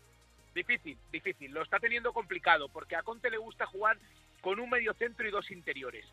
[0.53, 1.51] Difícil, difícil.
[1.51, 3.97] Lo está teniendo complicado porque a Conte le gusta jugar
[4.41, 6.05] con un medio centro y dos interiores.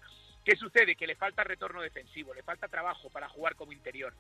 [0.45, 0.95] ¿Qué sucede?
[0.95, 4.13] Que le falta retorno defensivo, le falta trabajo para jugar como interior.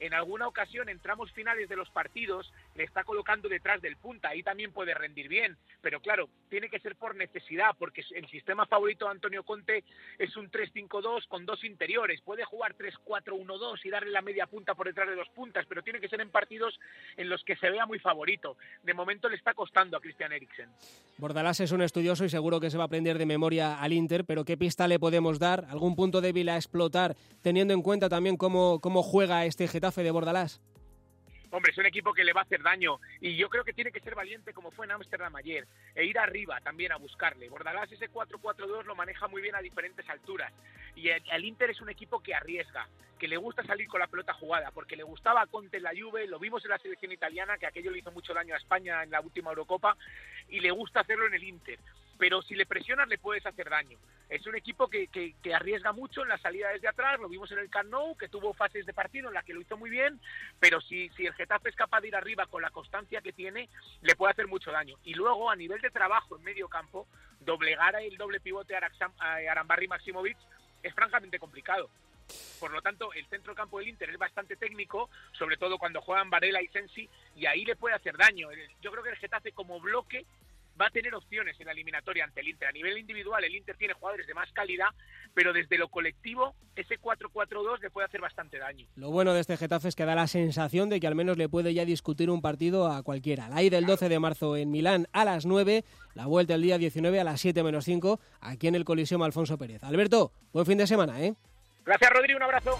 [0.00, 4.30] En alguna ocasión, en tramos finales de los partidos, le está colocando detrás del punta,
[4.30, 8.64] ahí también puede rendir bien, pero claro, tiene que ser por necesidad, porque el sistema
[8.64, 9.84] favorito de Antonio Conte
[10.18, 14.86] es un 3-5-2 con dos interiores, puede jugar 3-4-1-2 y darle la media punta por
[14.86, 16.80] detrás de dos puntas, pero tiene que ser en partidos
[17.18, 18.56] en los que se vea muy favorito.
[18.82, 20.70] De momento le está costando a Christian Eriksen.
[21.18, 24.24] Bordalás es un estudioso y seguro que se va a aprender de memoria al Inter,
[24.24, 25.66] pero ¿qué pista le podemos dar?
[25.68, 30.10] ¿Algún punto débil a explotar, teniendo en cuenta también cómo, cómo juega este Getafe de
[30.10, 30.60] Bordalás?
[31.52, 33.90] Hombre, es un equipo que le va a hacer daño y yo creo que tiene
[33.90, 35.66] que ser valiente como fue en Ámsterdam ayer
[35.96, 37.48] e ir arriba también a buscarle.
[37.48, 40.52] Bordalás ese 4-4-2 lo maneja muy bien a diferentes alturas
[40.94, 42.86] y el, Inter es un equipo que arriesga,
[43.18, 45.92] que le gusta salir con la pelota jugada, porque le gustaba a Conte en la
[45.92, 49.02] Juve, lo vimos en la selección italiana, que aquello le hizo mucho daño a España
[49.02, 49.96] en la última Eurocopa
[50.48, 51.80] y le gusta hacerlo en el Inter
[52.20, 53.98] pero si le presionas le puedes hacer daño.
[54.28, 57.58] Es un equipo que, que, arriesga mucho en la salida desde atrás, lo vimos en
[57.58, 60.20] el Camp que tuvo fases de partido en las que lo hizo muy bien,
[60.60, 63.70] pero si, si el Getafe es capaz de ir arriba con la constancia que tiene,
[64.02, 64.98] le puede hacer mucho daño.
[65.02, 67.08] Y luego, a nivel de trabajo en medio campo,
[67.40, 70.36] doblegar el doble pivote Arambarri Maximovic
[70.82, 71.88] es francamente complicado.
[72.60, 76.28] Por lo tanto, el centro campo del Inter es bastante técnico, sobre todo cuando juegan
[76.28, 78.50] Varela y Sensi, y ahí le puede hacer daño.
[78.82, 80.26] Yo creo que el Getafe como bloque
[80.80, 82.68] va a tener opciones en la eliminatoria ante el Inter.
[82.68, 84.88] A nivel individual, el Inter tiene jugadores de más calidad,
[85.34, 88.86] pero desde lo colectivo, ese 4-4-2 le puede hacer bastante daño.
[88.96, 91.48] Lo bueno de este Getafe es que da la sensación de que al menos le
[91.48, 93.48] puede ya discutir un partido a cualquiera.
[93.48, 96.78] La ida el 12 de marzo en Milán a las 9, la vuelta el día
[96.78, 99.84] 19 a las 7 menos 5, aquí en el Coliseum Alfonso Pérez.
[99.84, 101.34] Alberto, buen fin de semana, ¿eh?
[101.84, 102.78] Gracias, Rodrigo, un abrazo.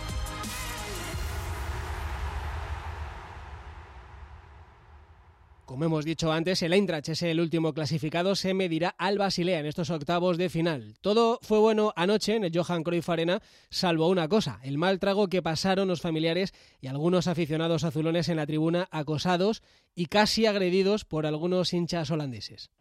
[5.71, 9.67] Como hemos dicho antes, el Eintracht es el último clasificado, se medirá al Basilea en
[9.67, 10.97] estos octavos de final.
[11.01, 13.41] Todo fue bueno anoche en el Johan Cruyff Arena,
[13.71, 18.39] salvo una cosa, el mal trago que pasaron los familiares y algunos aficionados azulones en
[18.39, 19.63] la tribuna acosados
[19.95, 22.73] y casi agredidos por algunos hinchas holandeses.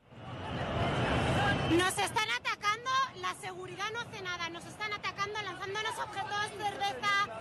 [1.70, 2.90] Nos están atacando,
[3.22, 7.40] la seguridad no hace nada, nos están atacando lanzándonos objetos, cerveza,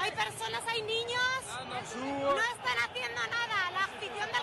[0.00, 1.20] hay personas, hay niños,
[1.96, 3.70] no están haciendo nada.
[3.72, 3.90] La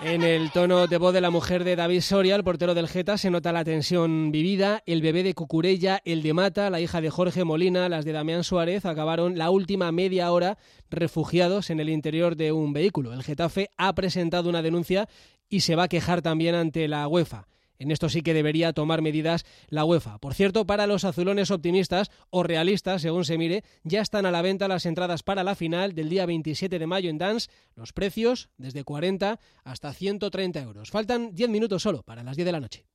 [0.04, 3.18] en el tono de voz de la mujer de David Soria, el portero del Geta,
[3.18, 4.84] se nota la tensión vivida.
[4.86, 8.44] El bebé de Cucurella, el de Mata, la hija de Jorge Molina, las de Damián
[8.44, 10.60] Suárez acabaron la última media hora
[10.92, 13.12] refugiados en el interior de un vehículo.
[13.12, 15.10] El Getafe ha presentado una denuncia
[15.50, 17.48] y se va a quejar también ante la UEFA.
[17.80, 20.18] En esto sí que debería tomar medidas la UEFA.
[20.20, 24.42] Por cierto, para los azulones optimistas o realistas, según se mire, ya están a la
[24.42, 27.50] venta las entradas para la final del día 27 de mayo en Dance.
[27.76, 30.92] Los precios desde 40 hasta 130 euros.
[30.92, 32.86] Faltan 10 minutos solo para las 10 de la noche.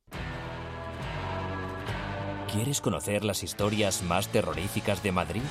[2.53, 5.43] ¿Quieres conocer las historias más terroríficas de Madrid?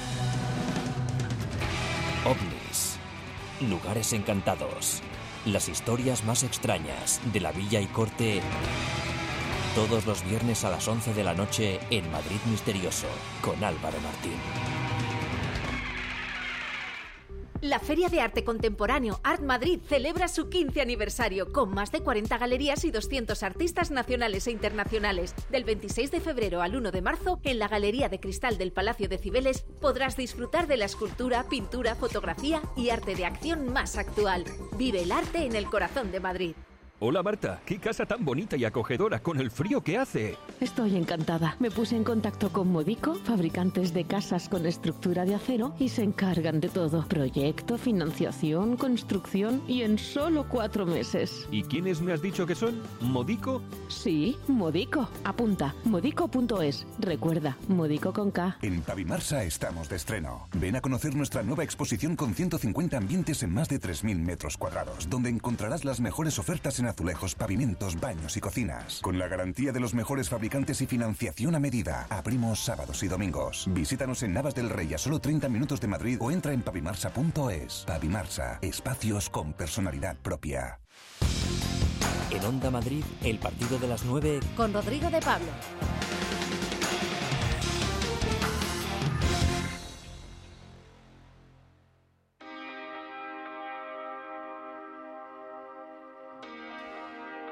[2.26, 3.00] OVNIS.
[3.68, 5.02] Lugares encantados.
[5.46, 8.42] Las historias más extrañas de la villa y corte
[9.74, 13.08] todos los viernes a las 11 de la noche en Madrid Misterioso
[13.42, 14.81] con Álvaro Martín.
[17.62, 22.40] La Feria de Arte Contemporáneo Art Madrid celebra su 15 aniversario con más de 40
[22.40, 25.36] galerías y 200 artistas nacionales e internacionales.
[25.52, 29.08] Del 26 de febrero al 1 de marzo, en la Galería de Cristal del Palacio
[29.08, 34.44] de Cibeles, podrás disfrutar de la escultura, pintura, fotografía y arte de acción más actual.
[34.80, 36.56] Vive el arte en el corazón de Madrid.
[37.04, 40.38] Hola Marta, qué casa tan bonita y acogedora con el frío que hace.
[40.60, 41.56] Estoy encantada.
[41.60, 46.04] Me puse en contacto con Modico, fabricantes de casas con estructura de acero, y se
[46.04, 47.04] encargan de todo.
[47.08, 51.48] Proyecto, financiación, construcción y en solo cuatro meses.
[51.50, 52.80] ¿Y quiénes me has dicho que son?
[53.00, 53.64] ¿Modico?
[53.88, 55.10] Sí, Modico.
[55.24, 56.86] Apunta, modico.es.
[57.00, 58.60] Recuerda, Modico con K.
[58.62, 60.48] En Pavimarsa estamos de estreno.
[60.54, 65.10] Ven a conocer nuestra nueva exposición con 150 ambientes en más de 3.000 metros cuadrados,
[65.10, 69.02] donde encontrarás las mejores ofertas en azulejos, pavimentos, baños y cocinas.
[69.02, 72.06] Con la garantía de los mejores fabricantes y financiación a medida.
[72.10, 73.66] Abrimos sábados y domingos.
[73.72, 77.84] Visítanos en Navas del Rey a solo 30 minutos de Madrid o entra en pavimarsa.es.
[77.88, 80.80] Pavimarsa, espacios con personalidad propia.
[82.32, 85.48] En Onda Madrid, el partido de las 9 Con Rodrigo de Pablo.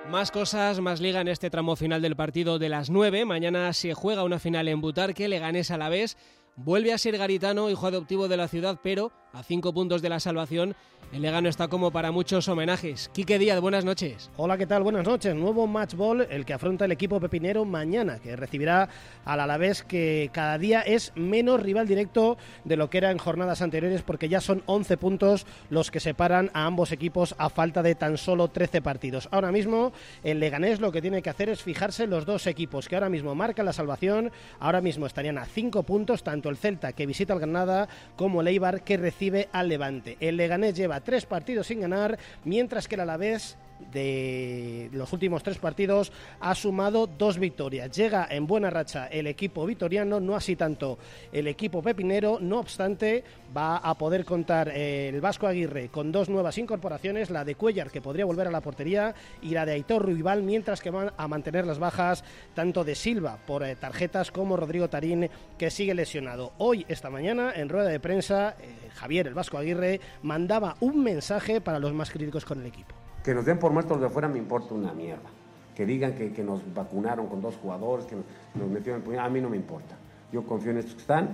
[0.10, 3.26] Más cosas, más liga en este tramo final del partido de las 9.
[3.26, 6.18] Mañana se juega una final en Butarque, Leganés a la vez.
[6.56, 10.20] Vuelve a ser Garitano, hijo adoptivo de la ciudad, pero a cinco puntos de la
[10.20, 10.76] salvación.
[11.12, 13.10] El Legano está como para muchos homenajes.
[13.12, 14.30] Quique Díaz, buenas noches.
[14.38, 14.84] Hola, ¿qué tal?
[14.84, 15.34] Buenas noches.
[15.34, 18.88] Nuevo match ball, el que afronta el equipo pepinero mañana, que recibirá
[19.26, 23.64] al Alavés, que cada día es menos rival directo de lo que era en jornadas
[23.64, 27.96] anteriores, porque ya son 11 puntos los que separan a ambos equipos a falta de
[27.96, 29.30] tan solo 13 partidos.
[29.32, 32.88] Ahora mismo, el Leganés lo que tiene que hacer es fijarse en los dos equipos
[32.88, 34.32] que ahora mismo marcan la salvación.
[34.60, 38.48] Ahora mismo estarían a 5 puntos, tanto el Celta que visita al Granada como el
[38.48, 39.19] Eibar que recibe
[39.52, 40.18] al Levante.
[40.20, 43.58] El Leganés lleva tres partidos sin ganar, mientras que el Alavés
[43.92, 47.92] de los últimos tres partidos ha sumado dos victorias.
[47.92, 50.98] Llega en buena racha el equipo vitoriano, no así tanto
[51.32, 52.40] el equipo pepinero.
[52.40, 53.24] No obstante,
[53.56, 58.02] va a poder contar el Vasco Aguirre con dos nuevas incorporaciones, la de Cuellar, que
[58.02, 61.66] podría volver a la portería, y la de Aitor Ruibal, mientras que van a mantener
[61.66, 62.24] las bajas
[62.54, 66.54] tanto de Silva por eh, tarjetas como Rodrigo Tarín, que sigue lesionado.
[66.58, 71.62] Hoy, esta mañana, en rueda de prensa, eh, Javier, el Vasco Aguirre, mandaba un mensaje
[71.62, 72.96] para los más críticos con el equipo.
[73.24, 75.30] Que nos den por muertos de fuera me importa una mierda.
[75.76, 78.16] Que digan que, que nos vacunaron con dos jugadores, que
[78.56, 79.96] nos, metieron en puñal, a mí no me importa.
[80.32, 81.30] Yo confío en estos que están.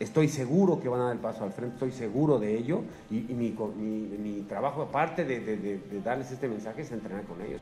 [0.00, 2.82] Estoy seguro que van a dar el paso al frente, estoy seguro de ello.
[3.10, 3.52] Y, mi-
[4.18, 7.60] mi trabajo, aparte de, de- de- de darles este mensaje, es entrenar con ellos.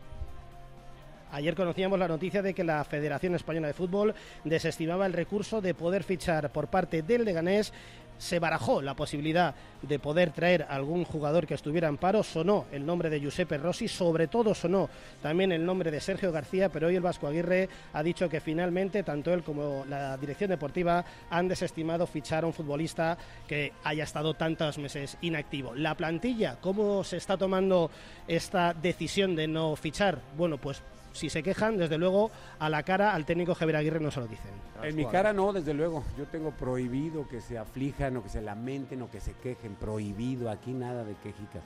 [1.32, 5.74] Ayer conocíamos la noticia de que la Federación Española de Fútbol desestimaba el recurso de
[5.74, 7.72] poder fichar por parte del Leganés.
[8.20, 12.22] Se barajó la posibilidad de poder traer algún jugador que estuviera en paro.
[12.22, 14.90] Sonó el nombre de Giuseppe Rossi, sobre todo sonó
[15.22, 19.02] también el nombre de Sergio García, pero hoy el Vasco Aguirre ha dicho que finalmente
[19.02, 23.16] tanto él como la dirección deportiva han desestimado fichar a un futbolista
[23.48, 25.74] que haya estado tantos meses inactivo.
[25.74, 27.90] La plantilla, ¿cómo se está tomando
[28.28, 30.20] esta decisión de no fichar?
[30.36, 30.82] Bueno, pues
[31.12, 34.26] si se quejan, desde luego, a la cara al técnico Javier Aguirre no se lo
[34.26, 34.50] dicen.
[34.82, 36.04] En mi cara no, desde luego.
[36.16, 39.74] Yo tengo prohibido que se aflijan o que se lamenten o que se quejen.
[39.74, 41.60] Prohibido, aquí nada de quejica.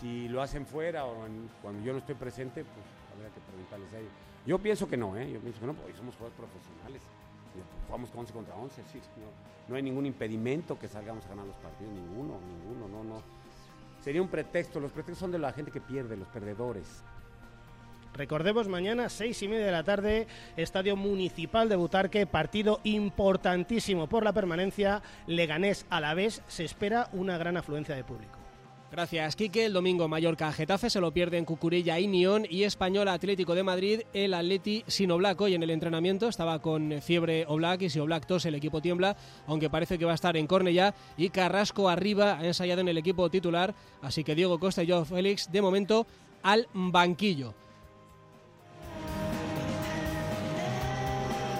[0.00, 3.92] Si lo hacen fuera o en- cuando yo no estoy presente, pues habrá que preguntarles
[3.94, 4.12] a ellos.
[4.46, 5.30] Yo pienso que no, ¿eh?
[5.32, 7.02] Yo pienso que no, porque somos jugadores profesionales.
[7.86, 9.26] Jugamos 11 contra 11, sí, no,
[9.68, 13.22] no hay ningún impedimento que salgamos a ganar los partidos, ninguno, ninguno, no, no.
[14.02, 17.02] Sería un pretexto, los pretextos son de la gente que pierde, los perdedores.
[18.16, 24.24] Recordemos mañana, seis y media de la tarde, Estadio Municipal de Butarque, partido importantísimo por
[24.24, 28.38] la permanencia, Leganés a la vez, se espera una gran afluencia de público.
[28.90, 29.66] Gracias, Quique.
[29.66, 33.64] El domingo Mallorca Getafe se lo pierde en Cucurella y Nión y Español Atlético de
[33.64, 34.02] Madrid.
[34.14, 36.28] El Atleti sin Oblak hoy en el entrenamiento.
[36.28, 39.16] Estaba con fiebre Oblak y si Oblak tos el equipo tiembla,
[39.48, 40.94] aunque parece que va a estar en Cornellá.
[41.18, 43.74] Y Carrasco arriba ha ensayado en el equipo titular.
[44.00, 46.06] Así que Diego Costa y Joao Félix de momento
[46.42, 47.54] al banquillo.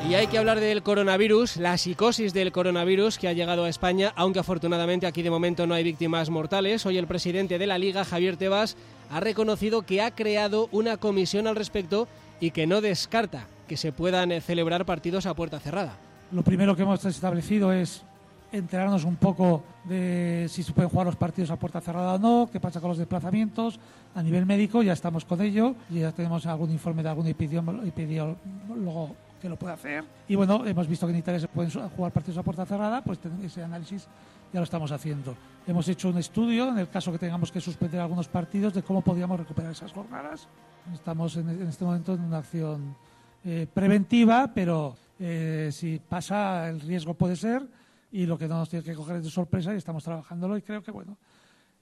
[0.08, 4.12] Y hay que hablar del coronavirus, la psicosis del coronavirus que ha llegado a España,
[4.14, 6.86] aunque afortunadamente aquí de momento no hay víctimas mortales.
[6.86, 8.76] Hoy el presidente de la Liga, Javier Tebas,
[9.10, 12.06] ha reconocido que ha creado una comisión al respecto
[12.38, 15.98] y que no descarta que se puedan eh, celebrar partidos a puerta cerrada.
[16.30, 18.04] Lo primero que hemos establecido es
[18.52, 22.48] enterarnos un poco de si se pueden jugar los partidos a puerta cerrada o no,
[22.52, 23.80] qué pasa con los desplazamientos.
[24.14, 29.16] A nivel médico ya estamos con ello y ya tenemos algún informe de algún epidemiólogo
[29.40, 30.04] que lo puede hacer.
[30.28, 33.18] Y bueno, hemos visto que en Italia se pueden jugar partidos a puerta cerrada, pues
[33.42, 34.06] ese análisis
[34.52, 35.36] ya lo estamos haciendo.
[35.66, 39.02] Hemos hecho un estudio en el caso que tengamos que suspender algunos partidos de cómo
[39.02, 40.48] podríamos recuperar esas jornadas.
[40.94, 42.96] Estamos en, en este momento en una acción
[43.44, 47.62] eh, preventiva, pero eh, si pasa el riesgo puede ser
[48.10, 50.62] y lo que no nos tiene que coger es de sorpresa y estamos trabajándolo y
[50.62, 51.16] creo que bueno,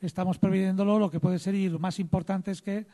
[0.01, 2.87] estamos previéndolo lo que puede ser y lo más importante es que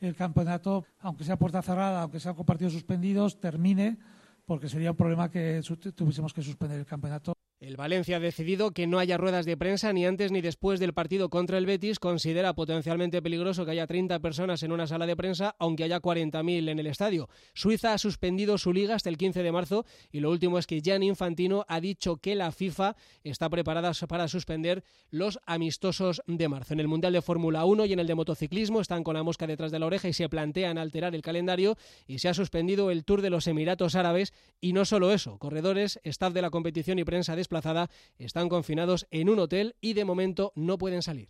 [0.00, 3.98] el campeonato, aunque sea puerta cerrada, aunque sea con partidos suspendidos, termine,
[4.44, 5.60] porque sería un problema que
[5.94, 7.35] tuviésemos que suspender el campeonato.
[7.66, 10.94] El Valencia ha decidido que no haya ruedas de prensa ni antes ni después del
[10.94, 11.98] partido contra el Betis.
[11.98, 16.68] Considera potencialmente peligroso que haya 30 personas en una sala de prensa, aunque haya 40.000
[16.68, 17.28] en el estadio.
[17.54, 20.80] Suiza ha suspendido su liga hasta el 15 de marzo y lo último es que
[20.80, 22.94] Gianni Infantino ha dicho que la FIFA
[23.24, 26.72] está preparada para suspender los amistosos de marzo.
[26.72, 29.48] En el Mundial de Fórmula 1 y en el de motociclismo están con la mosca
[29.48, 33.04] detrás de la oreja y se plantean alterar el calendario y se ha suspendido el
[33.04, 37.04] Tour de los Emiratos Árabes y no solo eso, corredores, staff de la competición y
[37.04, 37.88] prensa de desplazada
[38.18, 41.28] están confinados en un hotel y de momento no pueden salir.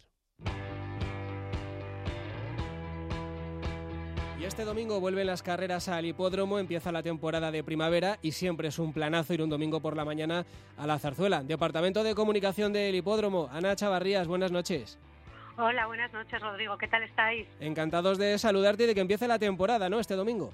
[4.39, 8.69] Y este domingo vuelven las carreras al hipódromo, empieza la temporada de primavera y siempre
[8.69, 10.45] es un planazo ir un domingo por la mañana
[10.77, 11.43] a la Zarzuela.
[11.43, 14.99] Departamento de Comunicación del Hipódromo, Ana Chavarrías, buenas noches.
[15.57, 17.49] Hola, buenas noches Rodrigo, ¿qué tal estáis?
[17.61, 20.01] Encantados de saludarte y de que empiece la temporada, ¿no?
[20.01, 20.53] Este domingo.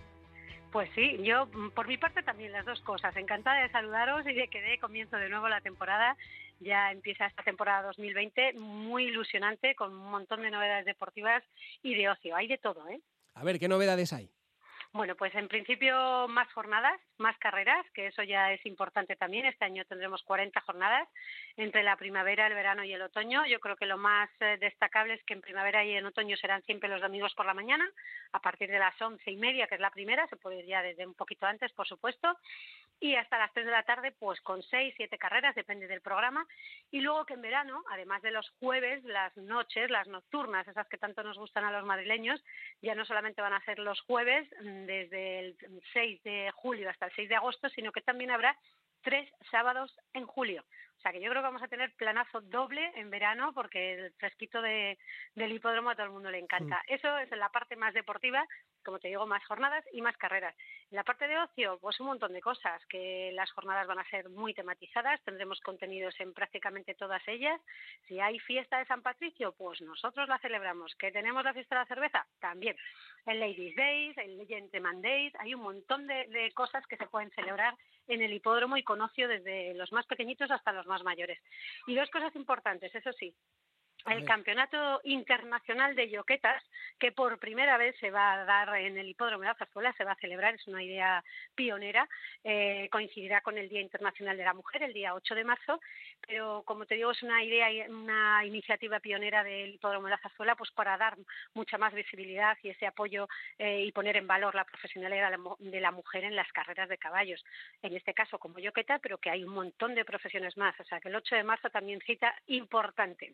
[0.72, 3.14] Pues sí, yo mm, por mi parte también las dos cosas.
[3.16, 6.16] Encantada de saludaros y de que dé comienzo de nuevo la temporada.
[6.60, 11.42] Ya empieza esta temporada 2020 muy ilusionante con un montón de novedades deportivas
[11.82, 12.34] y de ocio.
[12.34, 13.00] Hay de todo, ¿eh?
[13.34, 14.30] A ver, ¿qué novedades hay?
[14.94, 19.46] Bueno, pues en principio más jornadas, más carreras, que eso ya es importante también.
[19.46, 21.08] Este año tendremos 40 jornadas
[21.56, 23.46] entre la primavera, el verano y el otoño.
[23.46, 26.62] Yo creo que lo más eh, destacable es que en primavera y en otoño serán
[26.64, 27.88] siempre los domingos por la mañana,
[28.32, 30.82] a partir de las once y media, que es la primera, se puede ir ya
[30.82, 32.36] desde un poquito antes, por supuesto,
[33.02, 36.46] y hasta las tres de la tarde, pues con seis, siete carreras, depende del programa.
[36.92, 40.98] Y luego que en verano, además de los jueves, las noches, las nocturnas, esas que
[40.98, 42.40] tanto nos gustan a los madrileños,
[42.80, 45.56] ya no solamente van a ser los jueves, mm, desde el
[45.92, 48.56] 6 de julio hasta el 6 de agosto, sino que también habrá
[49.02, 50.64] tres sábados en julio.
[50.98, 54.12] O sea que yo creo que vamos a tener planazo doble en verano porque el
[54.12, 54.96] fresquito de,
[55.34, 56.76] del hipódromo a todo el mundo le encanta.
[56.76, 56.94] Mm.
[56.94, 58.46] Eso es en la parte más deportiva,
[58.84, 60.54] como te digo, más jornadas y más carreras.
[60.92, 64.08] En la parte de ocio, pues un montón de cosas, que las jornadas van a
[64.10, 67.60] ser muy tematizadas, tendremos contenidos en prácticamente todas ellas.
[68.06, 70.94] Si hay fiesta de San Patricio, pues nosotros la celebramos.
[70.94, 72.24] ¿Que tenemos la fiesta de la cerveza?
[72.38, 72.76] También.
[73.26, 77.32] El Ladies Days, el Gentleman Days, hay un montón de, de cosas que se pueden
[77.32, 77.74] celebrar
[78.08, 81.38] en el hipódromo y con ocio desde los más pequeñitos hasta los más mayores.
[81.86, 83.34] Y dos cosas importantes, eso sí,
[84.06, 86.62] el Campeonato Internacional de Yoquetas,
[86.98, 90.04] que por primera vez se va a dar en el Hipódromo de la Zarzuela, se
[90.04, 91.22] va a celebrar, es una idea
[91.54, 92.08] pionera,
[92.42, 95.80] eh, coincidirá con el Día Internacional de la Mujer, el día 8 de marzo,
[96.26, 100.18] pero como te digo, es una idea, y una iniciativa pionera del Hipódromo de la
[100.18, 101.16] Zarzuela, pues para dar
[101.54, 105.90] mucha más visibilidad y ese apoyo eh, y poner en valor la profesionalidad de la
[105.90, 107.44] mujer en las carreras de caballos,
[107.82, 111.00] en este caso como Yoqueta, pero que hay un montón de profesiones más, o sea
[111.00, 113.32] que el 8 de marzo también cita importante.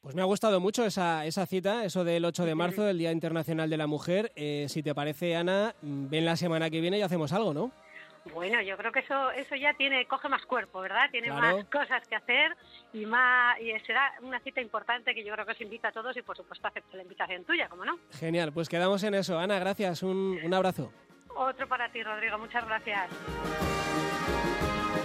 [0.00, 3.10] Pues me ha gustado mucho esa, esa cita, eso del 8 de marzo, del Día
[3.10, 4.32] Internacional de la Mujer.
[4.36, 7.72] Eh, si te parece, Ana, ven la semana que viene y hacemos algo, ¿no?
[8.34, 11.08] Bueno, yo creo que eso eso ya tiene coge más cuerpo, ¿verdad?
[11.10, 12.54] Tiene más cosas que hacer
[12.92, 16.16] y más y será una cita importante que yo creo que os invita a todos
[16.16, 17.98] y por supuesto acepto la invitación tuya, ¿cómo no?
[18.18, 19.38] Genial, pues quedamos en eso.
[19.38, 20.92] Ana, gracias, un, un abrazo.
[21.34, 23.08] Otro para ti, Rodrigo, muchas gracias.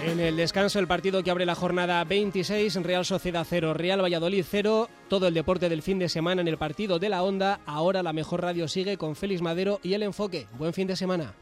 [0.02, 4.44] En el descanso, el partido que abre la jornada 26, Real Sociedad 0, Real Valladolid
[4.46, 7.60] 0, todo el deporte del fin de semana en el partido de la Onda.
[7.64, 10.46] Ahora la mejor radio sigue con Félix Madero y el enfoque.
[10.58, 11.32] Buen fin de semana.